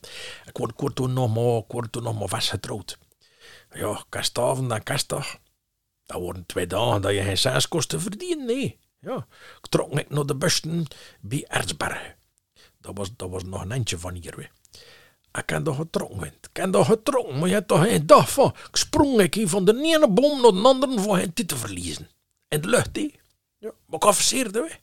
[0.45, 2.97] Ik word, ik toen nog maar, toen nog maar vastgetrouwd.
[3.75, 5.37] Ja, kerstavond en kerstdag.
[6.05, 8.79] Dat worden twee dagen dat je geen seiskosten verdient, nee.
[8.99, 9.27] Ja,
[9.61, 10.85] ik trok net naar de busten
[11.21, 12.15] bij Erzbergen.
[12.79, 14.33] Dat was, dat was nog een eindje van hier.
[14.35, 14.51] Weer.
[15.31, 18.55] Ik heb toch getrokken, ik heb toch getrokken, maar je hebt toch geen dag van.
[18.69, 22.09] Ik sprong ik hier van de ene boom naar de andere voor hen te verliezen.
[22.47, 23.11] In de lucht, hè.
[23.57, 24.75] Ja, maar ik afseerde, we.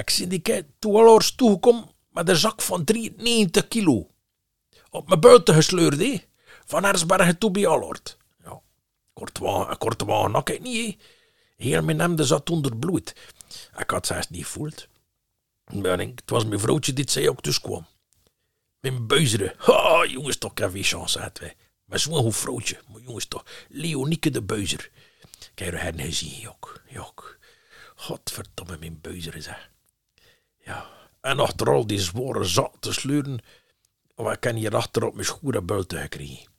[0.00, 4.10] Ik zie die kei toen al toegekomen met een zak van 93 kilo.
[4.90, 6.20] Op mijn buiten gesleurd, hè.
[6.66, 8.16] Van Erzbergen toe bij Alloord.
[9.12, 11.02] Kortwaan, kortwaan, nak ik niet.
[11.56, 13.14] Heel mijn hemde zat onder bloed.
[13.78, 14.88] Ik had zelfs niet gevoeld.
[15.64, 17.86] het was mijn vrouwtje die zei ook dus kwam.
[18.80, 19.54] Mijn buizeren.
[19.56, 21.56] Ha, jongens, toch, je chance had wij.
[21.84, 22.80] Maar zo'n goed vrouwtje.
[22.92, 24.90] Maar jongens, toch, Leonieke de buizer.
[25.54, 27.38] Kijk, je hen gezien, jok, jok.
[27.94, 29.70] Godverdomme, mijn buizeren, zeg.
[30.64, 30.86] Ja,
[31.20, 33.38] en achter al die zware zat te sleuren,
[34.14, 36.54] wat kan hier achter op mijn schoenen buiten gekregen.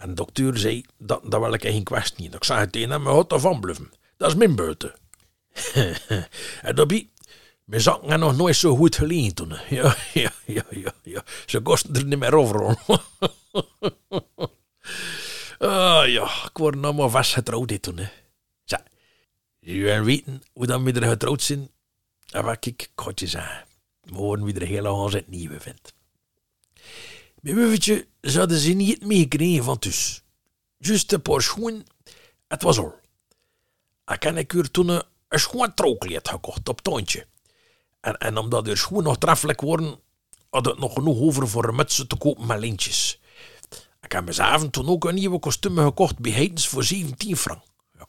[0.00, 2.34] En de dokter zei, dat, dat wil ik geen kwestie niet.
[2.34, 3.90] Ik zei het tegen hem, maar houdt ervan.
[4.16, 4.94] Dat is mijn buiten.
[6.68, 7.08] en daarbij,
[7.64, 9.52] mijn zakken nog nooit zo goed geleend toen.
[9.68, 11.24] Ja, ja, ja, ja, ja.
[11.46, 12.66] Ze kosten er niet meer over.
[15.58, 17.98] ah ja, ik word nog maar vastgetrouwd toen.
[17.98, 18.08] Hè.
[18.64, 18.76] Zo,
[19.58, 21.70] je weten hoe dan we er getrouwd zijn.
[22.30, 23.64] En wat ik, ik je zeggen.
[24.00, 25.94] We worden weer hele het nieuwe vindt.
[27.40, 30.22] Mijn wuffetje zouden ze niet meegekregen van thuis.
[30.76, 31.84] Juist een paar schoenen,
[32.48, 32.94] het was al.
[34.06, 37.26] Ik heb ik toen een, schoon trouwkleed gekocht op toontje.
[38.00, 39.98] En, en omdat de schoenen nog treffelijk worden,
[40.50, 43.20] had ik nog genoeg over voor een mutsen te kopen met lintjes.
[44.00, 47.62] Ik heb mezelf toen ook een nieuwe kostuum gekocht bij Heidens voor 17 frank.
[47.98, 48.06] Ja.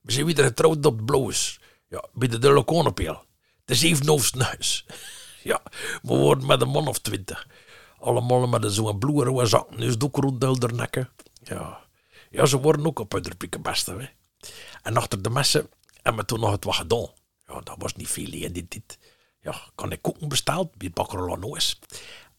[0.00, 1.60] We zijn weer getrouwd op blauws.
[1.88, 3.24] Ja, bij de Delaconepeel.
[3.64, 4.84] De zevenhoofdste huis.
[5.42, 5.62] Ja,
[6.02, 7.46] we worden met een man of twintig.
[8.04, 11.08] Allemaal met zo'n bloerige zakken, dus doek rond nekken.
[11.42, 11.80] Ja.
[12.30, 13.92] ja, ze worden ook op hun pikken beste.
[13.92, 14.06] Hè.
[14.82, 15.68] En achter de messen
[16.02, 17.08] hebben we toen nog het wat gedaan.
[17.46, 18.98] Ja, dat was niet veel in dit, dit.
[19.40, 21.78] Ja, kan ik koeken besteld bij Bakker Lanois.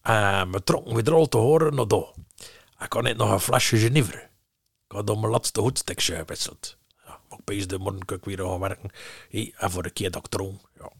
[0.02, 2.12] En we trokken weer al te horen naar daar.
[2.78, 4.30] Ik kan net nog een flesje Genever.
[4.88, 6.76] Ik had dan mijn laatste hoedstekje gewisseld.
[7.04, 8.90] Ja, maar opeens de morgen kan ik weer gaan werken.
[9.30, 10.60] Hey, en voor een keer dat ik droom.
[10.78, 10.92] Ja.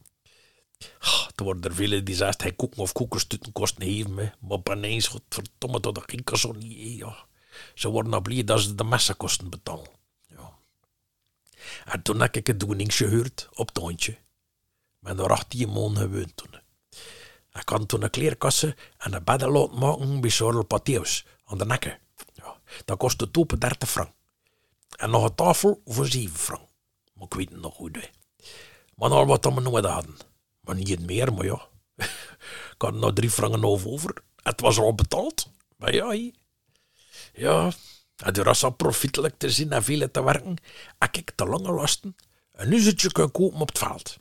[1.35, 4.33] Er worden er velen die zeggen, hij koeken of koekerstutten kosten me.
[4.41, 6.99] Maar ineens, godverdomme, dat ging ik zo niet.
[6.99, 7.27] Ja.
[7.75, 9.95] Ze worden al blij dat ze de messenkosten betalen.
[11.85, 14.17] En toen heb ik het doeningsje gehoord op het hondje.
[14.99, 16.61] Ben er 18 maanden gewoond toen.
[17.53, 21.67] Ik had toen een kleerkassen en een bedden laten maken bij Charles Patheus aan de
[21.67, 21.99] nekken.
[22.33, 24.11] Ja, dat kostte topen 30 frank.
[24.97, 26.69] En nog een tafel voor 7 frank.
[27.13, 27.97] Maar ik weet het nog goed.
[27.97, 28.09] Hè.
[28.95, 30.17] Maar al wat we nooit hadden.
[30.67, 31.69] Maar niet meer, maar ja.
[32.75, 34.23] ik had nog drie franken over.
[34.43, 35.51] Het was al betaald.
[35.77, 36.33] Maar ja,
[37.33, 37.73] ja.
[38.17, 40.57] En door als dat profietelijk te zien en veel te werken,
[40.99, 42.17] heb ik te lange lasten
[42.53, 44.19] een uurtje kunnen kopen op het veld.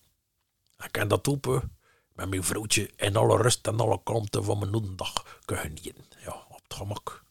[0.78, 1.78] Ik kan dat open
[2.14, 6.06] met mijn vrouwtje in alle rust en alle kalmte van mijn noedendag kunnen genieten.
[6.24, 7.24] Ja, op het gemak.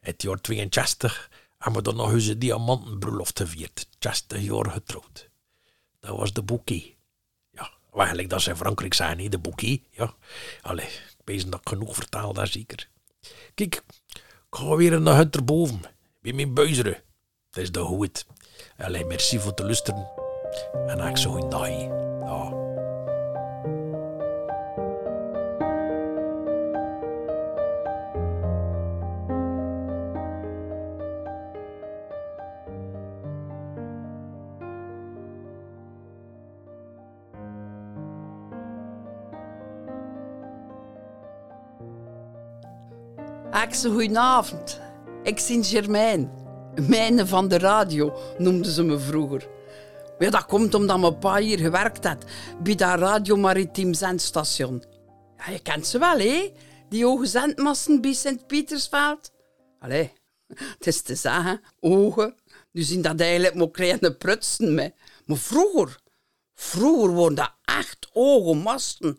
[0.00, 3.86] Het jaar 62 hebben we dan nog een diamantenbruiloft gevierd.
[3.98, 5.30] 60 jaar getrouwd.
[6.00, 6.94] Dat was de bouquet.
[7.92, 9.80] Eigenlijk dat ze in Frankrijk zijn, hè, de bouquet.
[9.90, 10.14] Ja,
[10.62, 12.88] allee, ik weet dat ik genoeg vertaal daar zeker.
[13.54, 13.82] Kijk,
[14.14, 15.80] ik ga weer naar Hunter boven.
[16.20, 17.02] Bij mijn buizeren.
[17.50, 18.26] Het is de goed.
[18.76, 20.08] Allee, merci voor te luisteren.
[20.86, 21.68] En ik zo een dag.
[43.62, 44.80] Akse, goedenavond.
[45.22, 46.30] Ik ben Germain.
[46.88, 49.48] Mijne van de radio, noemden ze me vroeger.
[50.18, 52.24] Ja, dat komt omdat mijn pa hier gewerkt had,
[52.62, 54.84] bij dat Radio Maritiem Zendstation.
[55.36, 56.52] Ja, je kent ze wel, hè?
[56.88, 59.32] Die hoge zendmasten bij Sint-Pietersveld.
[59.78, 60.12] Allee,
[60.54, 62.34] het is te zeggen, ogen.
[62.72, 64.94] Nu zien dat eigenlijk maar kleine prutsen mee.
[65.26, 65.98] Maar vroeger,
[66.54, 69.16] vroeger waren dat echt hoge masten.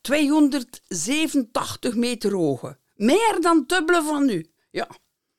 [0.00, 2.76] 287 meter hoog.
[2.98, 4.50] Meer dan dubbele van nu.
[4.70, 4.88] Ja.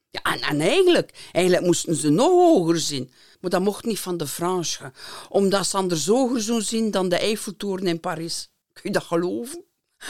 [0.09, 3.11] Ja, en, en eigenlijk, eigenlijk moesten ze nog hoger zien.
[3.39, 4.91] Maar dat mocht niet van de Franse,
[5.29, 8.51] omdat ze anders hoger zouden zien dan de Eiffeltoren in Parijs.
[8.73, 9.63] Kun je dat geloven?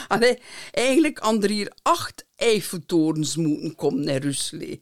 [0.08, 4.80] Allee, eigenlijk hadden er hier acht Eiffeltorens moeten komen in Rusland.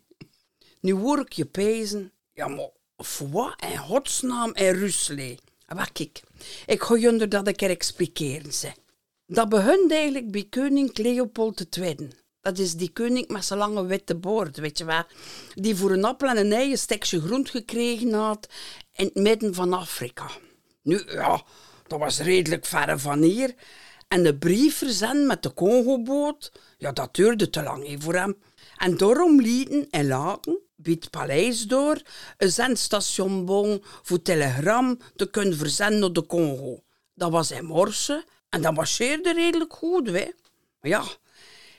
[0.79, 2.11] Nu hoor ik je pezen.
[2.33, 5.41] Ja, maar voor wat in godsnaam in Rusland?
[5.65, 6.21] Wacht, kijk.
[6.65, 8.75] Ik ga je dat een keer expliceren, zeg.
[9.25, 12.09] Dat begint eigenlijk bij koning Leopold II.
[12.47, 15.03] Dat is die koning met zijn lange witte boord, weet je wel.
[15.53, 18.47] Die voor een appel en een ei een stekje grond gekregen had
[18.93, 20.29] in het midden van Afrika.
[20.81, 21.43] Nu, ja,
[21.87, 23.53] dat was redelijk ver van hier.
[24.07, 28.37] En de brief verzenden met de Congo-boot, ja, dat duurde te lang hè, voor hem.
[28.77, 32.01] En daarom lieten en laten bij het paleis door
[32.37, 36.83] een zendstation voor telegram te kunnen verzenden naar de Congo.
[37.13, 40.31] Dat was in Morse en dat marcheerde redelijk goed, hè.
[40.79, 41.03] Maar ja,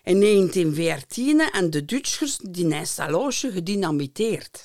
[0.08, 4.64] in 1914 en de Duitsers die installatie gedynamiteerd.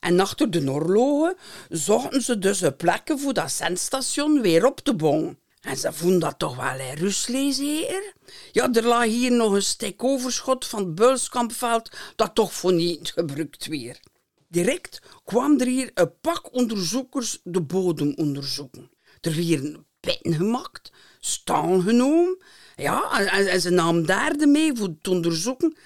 [0.00, 1.36] En achter de oorlogen
[1.68, 5.38] zochten ze dus een plekken voor dat zendstation weer op te bouwen.
[5.60, 8.12] En ze vonden dat toch wel in Rusland zeker?
[8.52, 13.12] Ja, er lag hier nog een stek overschot van het Beulskampveld dat toch voor niet
[13.14, 14.00] gebruikt weer.
[14.48, 18.90] Direct kwam er hier een pak onderzoekers de bodem onderzoeken.
[19.20, 22.38] Er werden pitten gemaakt, staan genomen,
[22.76, 25.76] ja, en, en ze namen daar de mee voor het onderzoeken.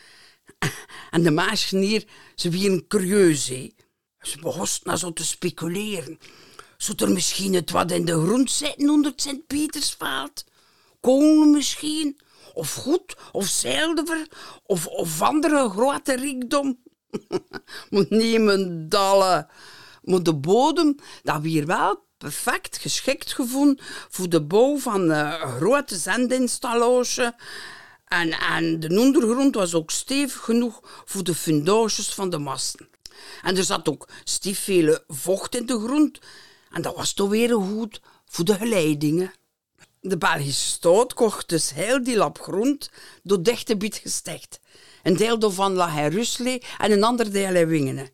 [1.10, 3.44] En de meisjes hier, ze waren curieus.
[3.44, 6.18] Ze begonnen nou zo te speculeren.
[6.76, 10.44] Zou er misschien het wat in de grond zitten onder het Sint-Pietersveld?
[11.00, 12.20] Kolen misschien?
[12.54, 13.16] Of goed?
[13.32, 14.26] Of zilver?
[14.62, 16.78] Of, of andere grote rijkdom?
[17.90, 19.48] maar nemen dalle.
[20.02, 25.96] Maar de bodem, dat weer wel perfect geschikt gevonden voor de bouw van een grote
[25.96, 27.30] zendinstallatie.
[28.04, 32.88] En, de ondergrond was ook stevig genoeg voor de fundages van de masten.
[33.42, 36.18] En er zat ook stief veel vocht in de grond.
[36.70, 39.32] En dat was toch weer goed voor de geleidingen.
[40.00, 42.90] De Belgische staat kocht dus heel die lap grond
[43.22, 44.60] door dichte bied gesticht.
[45.02, 48.10] Een deel daarvan lag in Rusland en een ander deel in Wingenen.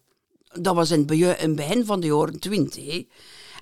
[0.52, 3.04] Dat was in het begin van de jaren twintig.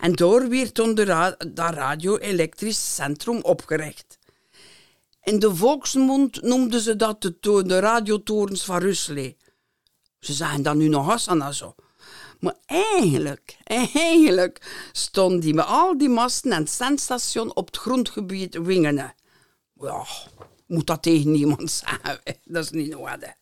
[0.00, 4.18] En door werd toen dat radio-elektrisch centrum opgericht.
[5.22, 9.34] In de volksmond noemden ze dat de, de radiotorens van Rusland.
[10.20, 11.74] Ze zeggen dat nu nog Hassan zo.
[12.40, 18.54] Maar eigenlijk, eigenlijk stond die met al die masten en het zendstation op het grondgebied
[18.54, 19.14] Wingenen.
[19.80, 20.06] Ja,
[20.66, 22.20] moet dat tegen niemand zeggen.
[22.44, 23.32] Dat is niet nodig.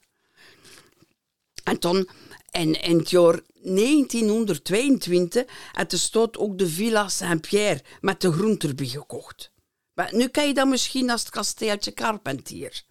[1.65, 2.09] En toen,
[2.53, 8.89] En in het jaar 1922 had de stad ook de Villa Saint-Pierre met de groenterbie
[8.89, 9.53] gekocht.
[9.95, 12.83] Maar nu kan je dat misschien als het kasteeltje Carpentier.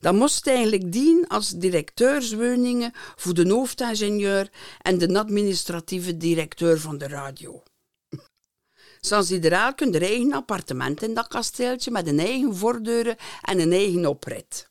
[0.00, 4.50] Dat moest eigenlijk dienen als directeurswoningen voor de hoofdingenieur
[4.82, 7.62] en de administratieve directeur van de radio.
[9.00, 13.72] Zoals iedereen kun er eigen appartement in dat kasteeltje met een eigen voordeuren en een
[13.72, 14.70] eigen oprit.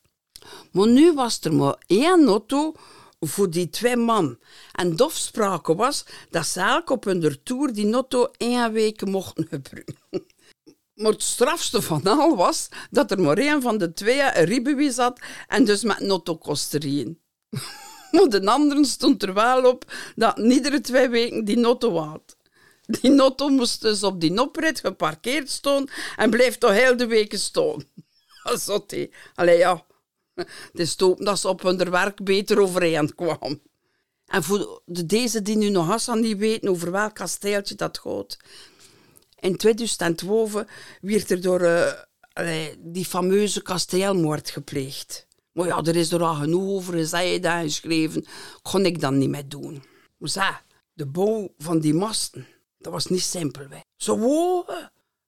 [0.71, 2.75] Maar nu was er maar één auto
[3.25, 4.37] voor die twee man.
[4.71, 9.47] En dof sprake was dat ze elk op hun tour die auto één week mochten
[9.49, 9.95] gebruiken.
[10.93, 14.91] Maar het strafste van al was dat er maar één van de twee een ribbewie
[14.91, 17.21] zat en dus met notto-kosterien.
[18.11, 22.37] maar de anderen stond er wel op dat iedere twee weken die notto had.
[22.85, 27.39] Die notto moest dus op die oprit geparkeerd staan en bleef toch heel de weken
[27.39, 27.83] staan.
[28.65, 29.11] Zot hij.
[29.35, 29.85] Allee ja,
[30.33, 33.61] het is dat ze op hun werk beter overeen kwam.
[34.25, 38.37] En voor de, deze die nu nog Hassan niet weten over welk kasteeltje dat gaat,
[39.39, 40.63] in 2012
[41.01, 41.93] werd er door uh,
[42.79, 45.27] die fameuze kasteelmoord gepleegd.
[45.51, 48.25] Maar ja, er is er al genoeg over gezegd en geschreven.
[48.61, 49.83] Kon ik dan niet meer doen.
[50.17, 50.63] Maar
[50.93, 53.67] de bouw van die masten, dat was niet simpel.
[53.97, 54.65] Zo.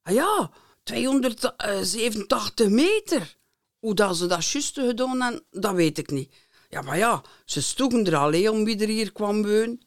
[0.02, 0.50] Ah ja,
[0.82, 3.36] 287 meter.
[3.84, 6.34] Hoe dat ze dat juist gedaan hebben, dat weet ik niet.
[6.68, 9.80] Ja, maar ja, ze stoegen er alleen om wie er hier kwam wonen.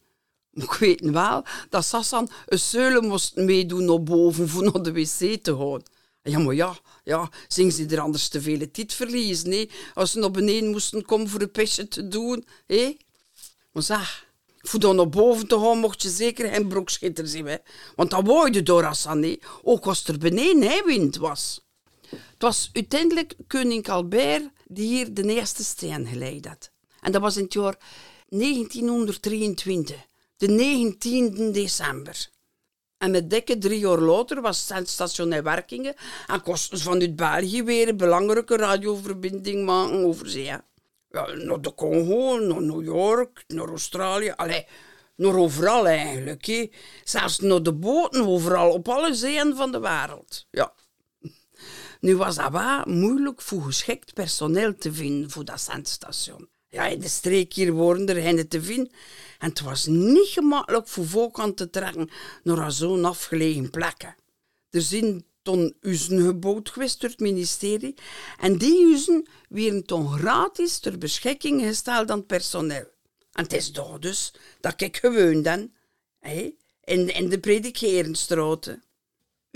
[0.52, 5.43] Ik weet wel dat Sassan een zeulen moest meedoen op boven voor naar de wc
[5.43, 5.84] te gaan.
[6.24, 9.70] Ja, maar ja, ja, zingen ze er anders te veel tijd verliezen, nee?
[9.93, 12.98] Als ze naar beneden moesten komen voor een pestje te doen, hé?
[13.72, 14.28] Maar zeg,
[14.58, 17.58] voor dan naar boven te gaan mocht je zeker geen broekschitter zien, hè?
[17.95, 19.38] Want dat wou door Hassan?
[19.64, 21.66] Ook als er beneden hè, wind was.
[22.38, 26.72] Het was uiteindelijk koning Albert die hier de eerste steen geleid had.
[27.02, 27.78] En dat was in het jaar
[28.30, 30.06] 1923
[30.38, 32.30] de 19 december.
[32.98, 35.96] En met dikke drie jaar later was het station in werkingen
[36.28, 40.56] en kosten vanuit België weer een belangrijke radioverbinding maken over zee.
[41.10, 44.66] Ja, naar de Congo, naar New York, naar Australië, allee,
[45.16, 46.46] naar overal eigenlijk.
[46.46, 46.72] He.
[47.04, 50.46] Zelfs naar de boten, overal, op alle zeeën van de wereld.
[50.52, 50.74] Ja.
[52.00, 56.50] Nu was dat wel moeilijk voor geschikt personeel te vinden voor dat zandstation.
[56.70, 58.91] Ja, in de streek hier er hen te vinden.
[59.39, 62.10] En het was niet gemakkelijk voor volk aan te trekken
[62.43, 64.16] naar zo'n afgelegen plekken.
[64.70, 67.93] Er zijn toen huizen gebouwd geweest door het ministerie.
[68.39, 72.88] En die huizen werden toen gratis ter beschikking gesteld aan personeel.
[73.32, 75.72] En het is toch dus dat ik gewoon dan,
[76.84, 78.84] in, in de predikerenstraten.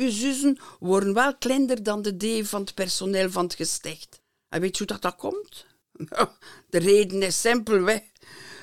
[0.01, 4.21] Uw zussen worden wel kleiner dan de D van het personeel van het gesticht.
[4.49, 5.65] En weet je hoe dat, dat komt?
[6.69, 8.01] De reden is simpelweg.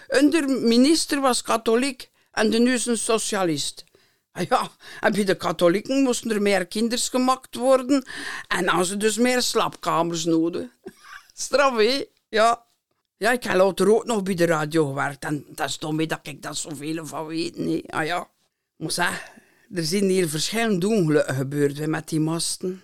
[0.08, 3.84] De minister was katholiek en de nu is een socialist.
[4.32, 4.70] Ah ja,
[5.00, 8.06] en bij de katholieken moesten er meer kinders gemaakt worden
[8.48, 10.68] en hadden ze dus meer slaapkamers nodig.
[11.34, 12.04] Straf, hè?
[12.28, 12.66] Ja.
[13.16, 16.20] Ja, ik heb later ook nog bij de radio gewerkt en dat is mee dat
[16.22, 17.56] ik daar zoveel van weet.
[17.56, 17.92] Nee.
[17.92, 18.28] Ah ja.
[18.76, 19.36] Maar zeg,
[19.72, 22.82] er zijn hier verschillende ongelukken gebeurd met die masten.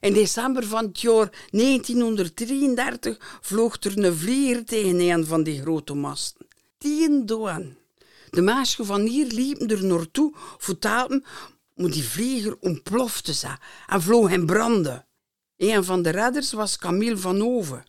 [0.00, 5.94] In december van het jaar 1933 vloog er een vlieger tegen een van die grote
[5.94, 6.46] masten.
[6.78, 7.76] Tien doan.
[8.30, 11.24] De meisjes van hier liepen er naartoe voor taten,
[11.74, 13.56] maar die vlieger ontplofte ze
[13.86, 15.06] en vloog in branden.
[15.56, 17.84] Een van de redders was Camille van Oven.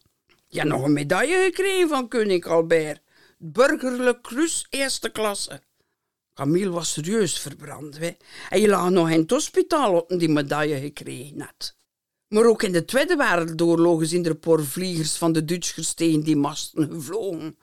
[0.48, 3.02] Je hebt nog een medaille gekregen van koning Albert.
[3.38, 5.62] Burgerlijk Kruis eerste klasse.
[6.36, 7.98] Camille was serieus verbrand.
[7.98, 8.12] Hè.
[8.50, 11.76] En je lag nog in het hospitaal die medaille gekregen had.
[12.28, 16.36] Maar ook in de Tweede Wereldoorlog zijn er paar vliegers van de Duitsers tegen die
[16.36, 17.58] masten gevlogen.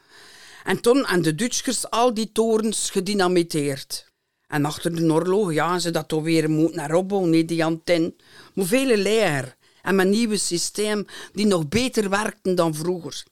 [0.64, 4.10] En toen aan de Duitsers al die torens gedynamiteerd.
[4.46, 8.14] En achter de oorlog, ja, ze dat toch weer moeten naar opbouwen, die antenne.
[8.54, 13.24] Maar vele leer en mijn nieuwe systeem die nog beter werkten dan vroeger.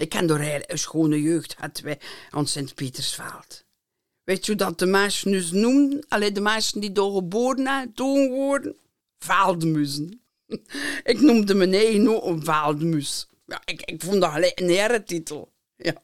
[0.00, 3.64] Ik ken door een schone jeugd hadden wij aan Sint-Pietersveld.
[4.24, 6.04] Weet je dat de meisjes nu noemen?
[6.08, 8.76] Alleen de meisjes die door geboren zijn, toen worden?
[9.18, 10.22] Veldmuzen.
[11.12, 13.28] ik noemde mijn eigen een veldmus.
[13.44, 15.52] Ja, ik, ik vond dat alleen een eretitel.
[15.76, 15.94] Ja.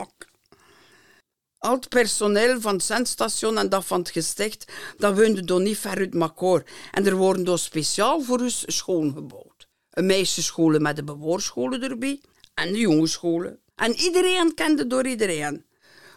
[1.58, 5.78] Al het personeel van het zendstation en dat van het gesticht, dat woonde door niet
[5.78, 6.62] ver uit elkaar.
[6.92, 9.68] En er worden door speciaal voor ons schoon gebouwd.
[9.90, 12.20] Een meisjesscholen met de bewoorscholen erbij
[12.54, 13.60] en de jongensscholen.
[13.76, 15.64] En iedereen kende door iedereen.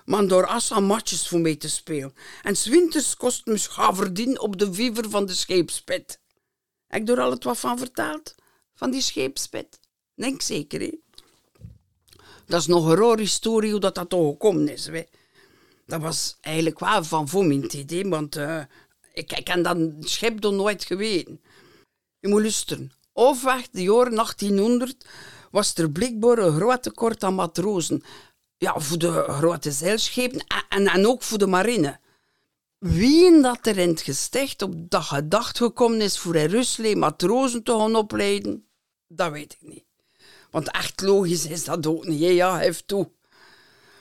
[0.05, 2.13] Maar door Assa matjes voor mee te spelen.
[2.41, 6.19] En winters kost me schaverdien op de viever van de scheepspit.
[6.87, 8.35] Heb ik er al het wat van verteld?
[8.73, 9.79] Van die scheepspit?
[10.15, 10.91] Denk zeker,
[12.49, 14.85] dat is nog een rare historie hoe dat, dat toch gekomen is.
[14.85, 15.03] Hè.
[15.85, 18.61] Dat was eigenlijk wel van voor mijn idee, want uh,
[19.13, 21.41] ik, ik heb dat schip nog nooit geweten.
[22.19, 22.91] Je moet luisteren.
[23.13, 25.05] Ofweg de jaren 1800
[25.51, 28.03] was er blijkbaar een groot tekort aan matrozen.
[28.57, 31.99] Ja, voor de grote zeilschepen en, ook voor de marine.
[32.77, 37.63] Wie dat er in het gesticht op dat gedacht gekomen is voor in Rusland matrozen
[37.63, 38.67] te gaan opleiden,
[39.07, 39.83] dat weet ik niet.
[40.51, 42.19] Want echt logisch is dat ook niet.
[42.19, 43.11] Ja, heeft toe.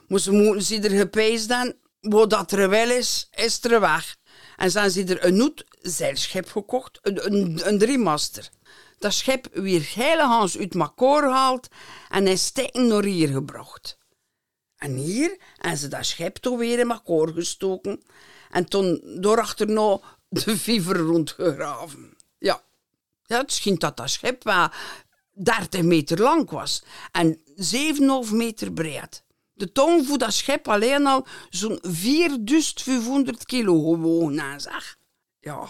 [0.09, 4.16] Moesten moeten ze er gepijsd dan, wat dat er wel is, is er weg.
[4.57, 8.51] En zijn ze er een noet zeilschip gekocht, een, een, een driemaster.
[8.99, 11.68] Dat schip weer heiligans uit Makor gehaald
[12.09, 13.99] en is steken naar hier gebracht.
[14.76, 18.03] En hier hebben ze dat schip toch weer in Makor gestoken
[18.51, 22.16] en toen doorachterna de viever rondgegraven.
[22.38, 22.62] Ja,
[23.22, 24.68] ja het schijnt dat dat schip wel
[25.32, 26.82] 30 meter lang was
[27.12, 27.40] en
[28.26, 29.22] 7,5 meter breed.
[29.53, 34.99] De tong voor dat schip alleen al zo'n 4500 kilo gewogen, zeg.
[35.40, 35.68] Ja.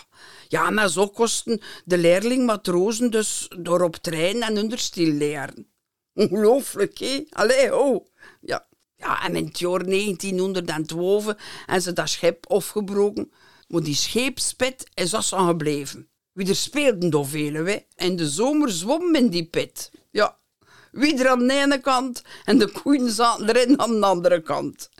[0.48, 5.66] Ja, maar zo kosten de leerling matrozen dus door op trein en onderstil leren.
[6.14, 7.24] Ongelooflijk, hé?
[7.30, 8.06] Allee, oh.
[8.40, 8.66] Ja.
[8.96, 11.34] ja, en in het jaar 1912
[11.66, 13.32] en ze dat schip afgebroken.
[13.68, 16.08] Maar die scheepspit is als gebleven.
[16.32, 17.84] Wie er speelden door velen, we.
[17.96, 19.90] In de zomer zwommen in die pit.
[20.10, 20.38] Ja,
[20.92, 24.90] wie er aan de ene kant en de koeien zaten erin aan de andere kant.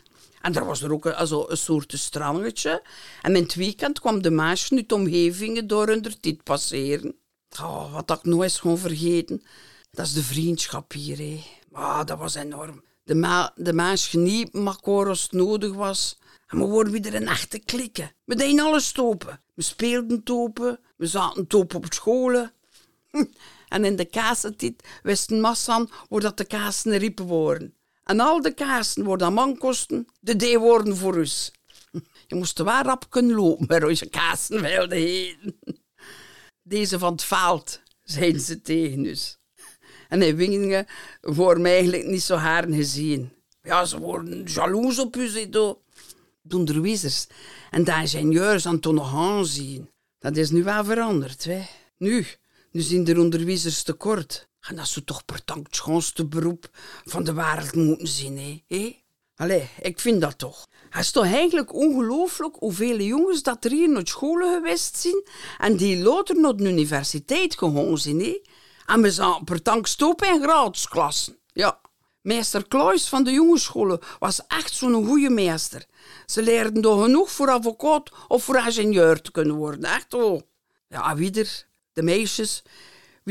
[0.41, 2.83] En er was er ook een, een soort strandje.
[3.23, 7.15] En in het weekend kwam de meisje uit de omgevingen door hun tijd passeren.
[7.93, 9.43] Wat ik nooit gewoon vergeten.
[9.91, 11.17] Dat is de vriendschap hier.
[11.17, 11.43] Hé.
[11.73, 12.83] Ah, dat was enorm.
[13.05, 16.19] De, ma de meisje niet makkoor als het nodig was.
[16.47, 18.13] En we worden weer een echte klikken.
[18.25, 19.41] We deden alles topen.
[19.55, 20.81] We speelden topen.
[20.97, 22.53] We zaten topen op scholen.
[23.69, 27.75] En in de kaasentijd wisten massan waar dat de kaarsen riepen worden.
[28.09, 31.53] En al de kaarsen worden aan man kosten, de D worden voor ons.
[32.27, 35.59] Je moest waar rap kunnen lopen waar je kaarsen wilde heen.
[36.63, 39.39] Deze van het veld, zeiden ze tegen ons.
[40.09, 40.87] En in Wingingen
[41.21, 43.33] worden eigenlijk niet zo haren gezien.
[43.63, 45.77] Ja, ze worden jaloers op u, zei De
[46.51, 47.27] onderwijzers
[47.71, 49.91] en de ingenieurs aan het aanzien.
[50.19, 51.63] Dat is nu wel veranderd, hè.
[51.97, 52.27] Nu,
[52.71, 54.48] nu zijn er onderwijzers tekort.
[54.61, 56.69] En dat zou toch per het schoonste beroep
[57.05, 58.65] van de wereld moeten zien, hè?
[58.67, 59.03] Hé?
[59.37, 60.67] Allee, ik vind dat toch.
[60.91, 65.23] Het is toch eigenlijk ongelooflijk hoeveel jongens dat er hier naar scholen geweest zijn
[65.59, 68.41] en die later naar de universiteit gegaan zijn, hè?
[68.87, 71.39] En we zijn per tank stoppen in graadsklassen.
[71.53, 71.81] Ja.
[72.21, 75.87] Meester Kluis van de jongensscholen was echt zo'n goede meester.
[76.27, 79.85] Ze leerden toch genoeg voor advocaat of voor ingenieur te kunnen worden.
[79.85, 80.43] Echt hoor.
[80.89, 81.67] Ja, wie er?
[81.93, 82.63] De meisjes,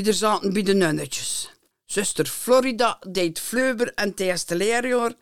[0.04, 1.52] wie zaten bij de nunnetjes.
[1.86, 5.14] Zuster Florida deed Fleuber en het eerste leerjaar.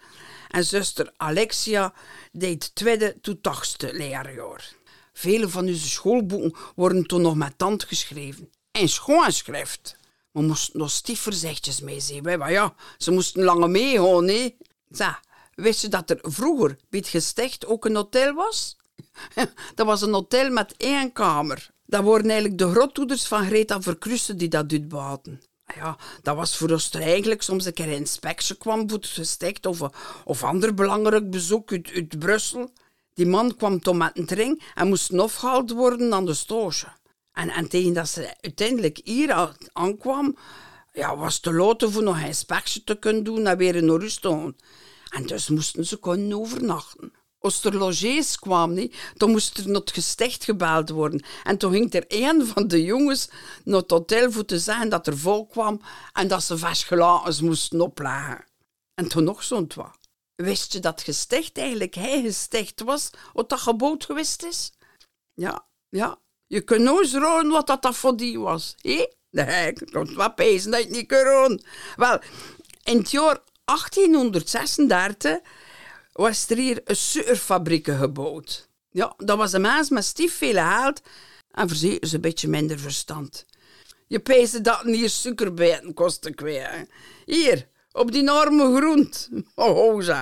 [0.47, 1.93] En zuster Alexia
[2.31, 4.73] deed het tweede tot achtste leerjaar.
[5.13, 8.49] Vele van onze schoolboeken worden toen nog met tand geschreven.
[8.71, 9.97] En schoonschrift.
[10.31, 12.23] We moesten nog stiefverzichtjes mee zien.
[12.23, 14.55] Maar ja, ze moesten lange meegaan, hè.
[14.89, 15.21] Zeg,
[15.53, 18.77] wist je dat er vroeger bij het gesticht ook een hotel was?
[19.75, 21.73] dat was een hotel met één kamer.
[21.85, 25.41] Dat worden eigenlijk de grottoeders van Greta Verkrussen die dat uitbaten.
[25.65, 29.07] Ah ja, dat was voor ons eigenlijk soms een keer een inspectie kwam voor het
[29.07, 29.81] gesticht of,
[30.23, 32.71] of ander belangrijk bezoek uit, uit Brussel.
[33.13, 33.79] Die man kwam
[34.13, 36.87] ring en moest afgehaald worden aan de stoosje.
[37.33, 40.37] En, en tegen dat ze uiteindelijk hier aankwam,
[40.93, 44.21] ja, was te laat voor nog een inspectie te kunnen doen en weer in rust
[44.21, 44.53] te
[45.09, 47.13] En dus moesten ze kunnen overnachten.
[47.45, 51.25] Als er logés kwam, niet, dan moest er naar het gesticht gebeld worden.
[51.43, 53.29] En toen ging er een van de jongens
[53.63, 55.81] naar het hotel voor te zeggen dat er vol kwam
[56.13, 58.45] en dat ze vastgelaten moesten opleggen.
[58.93, 59.95] En toen nog zo'n twa.
[60.35, 64.71] Wist je dat gesticht eigenlijk hij gesticht was, wat dat gebouwd geweest is?
[65.33, 66.19] Ja, ja.
[66.47, 68.75] Je kunt nooit raden wat dat, voor die was.
[68.81, 69.07] Hé?
[69.29, 71.61] Nee, ik kan wat pezen dat je niet kan
[71.95, 72.19] Wel,
[72.83, 75.39] in het jaar 1836
[76.15, 78.69] was er hier een suikerfabriek gebouwd.
[78.89, 81.01] Ja, dat was een mens met stief veel geld
[81.51, 83.45] en verzekers een beetje minder verstand.
[84.07, 86.89] Je peesde dat hier suikerbeten kosten kwijt.
[87.25, 89.29] Hier, op die enorme grond.
[89.55, 90.21] Oh, oh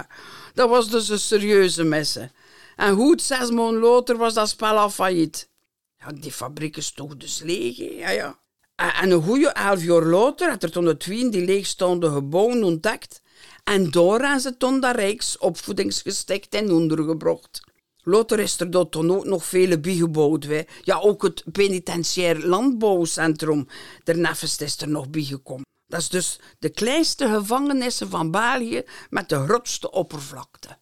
[0.53, 2.31] Dat was dus een serieuze messe.
[2.75, 5.49] En goed zes maanden later was dat spel al failliet.
[5.97, 8.39] Ja, die fabriek is toch dus leeg, ja, ja.
[8.75, 13.21] En een goede elf jaar later had er toen de twien die leegstaande gebouwen ontdekt
[13.63, 17.61] en door aan ze toen dat Rijksopvoedingsgesticht en ondergebracht.
[18.03, 20.47] Later is er dat toen ook nog vele bijgebouwd.
[20.81, 23.67] Ja, ook het penitentiair landbouwcentrum.
[24.03, 25.65] Daarnaast is er nog bijgekomen.
[25.87, 30.77] Dat is dus de kleinste gevangenissen van België met de grootste oppervlakte.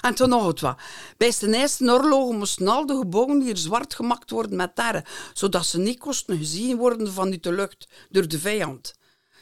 [0.00, 0.78] En toen nog het wat.
[1.16, 5.66] Bij de eerste oorlogen moesten al de gebouwen hier zwart gemaakt worden met terre, zodat
[5.66, 8.94] ze niet kosten gezien worden vanuit de lucht door de vijand.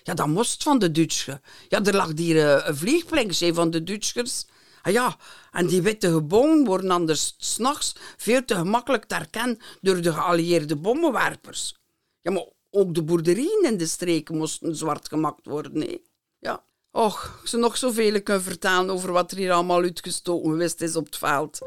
[0.02, 1.38] Ja, dat moest van de Duitsers.
[1.68, 4.44] Ja, er lag hier eh, een vliegplekje van de Duitsers.
[4.82, 5.16] Ah ja,
[5.52, 10.76] en die witte gebouwen worden anders s'nachts veel te gemakkelijk te herkennen door de geallieerde
[10.76, 11.76] bommenwerpers.
[12.20, 16.00] Ja, maar ook de boerderijen in de streken moesten zwart gemaakt worden.
[16.38, 16.62] Ja.
[16.92, 21.04] Och, zou nog zoveel kunnen vertellen over wat er hier allemaal uitgestoken geweest is op
[21.04, 21.58] het veld.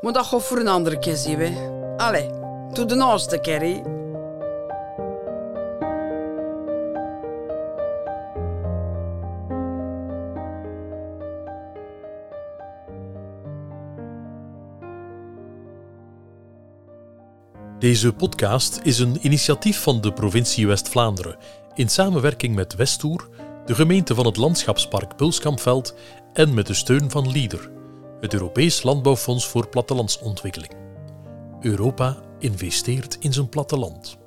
[0.00, 1.56] Maar dat gaat voor een andere keer, zien.
[1.96, 2.30] Allee,
[2.72, 4.06] tot de naaste keer.
[17.78, 21.36] Deze podcast is een initiatief van de provincie West-Vlaanderen
[21.74, 23.28] in samenwerking met Westoer,
[23.66, 25.94] de gemeente van het landschapspark Pulskampveld
[26.32, 27.70] en met de steun van LEADER,
[28.20, 30.72] het Europees Landbouwfonds voor Plattelandsontwikkeling.
[31.60, 34.17] Europa investeert in zijn platteland.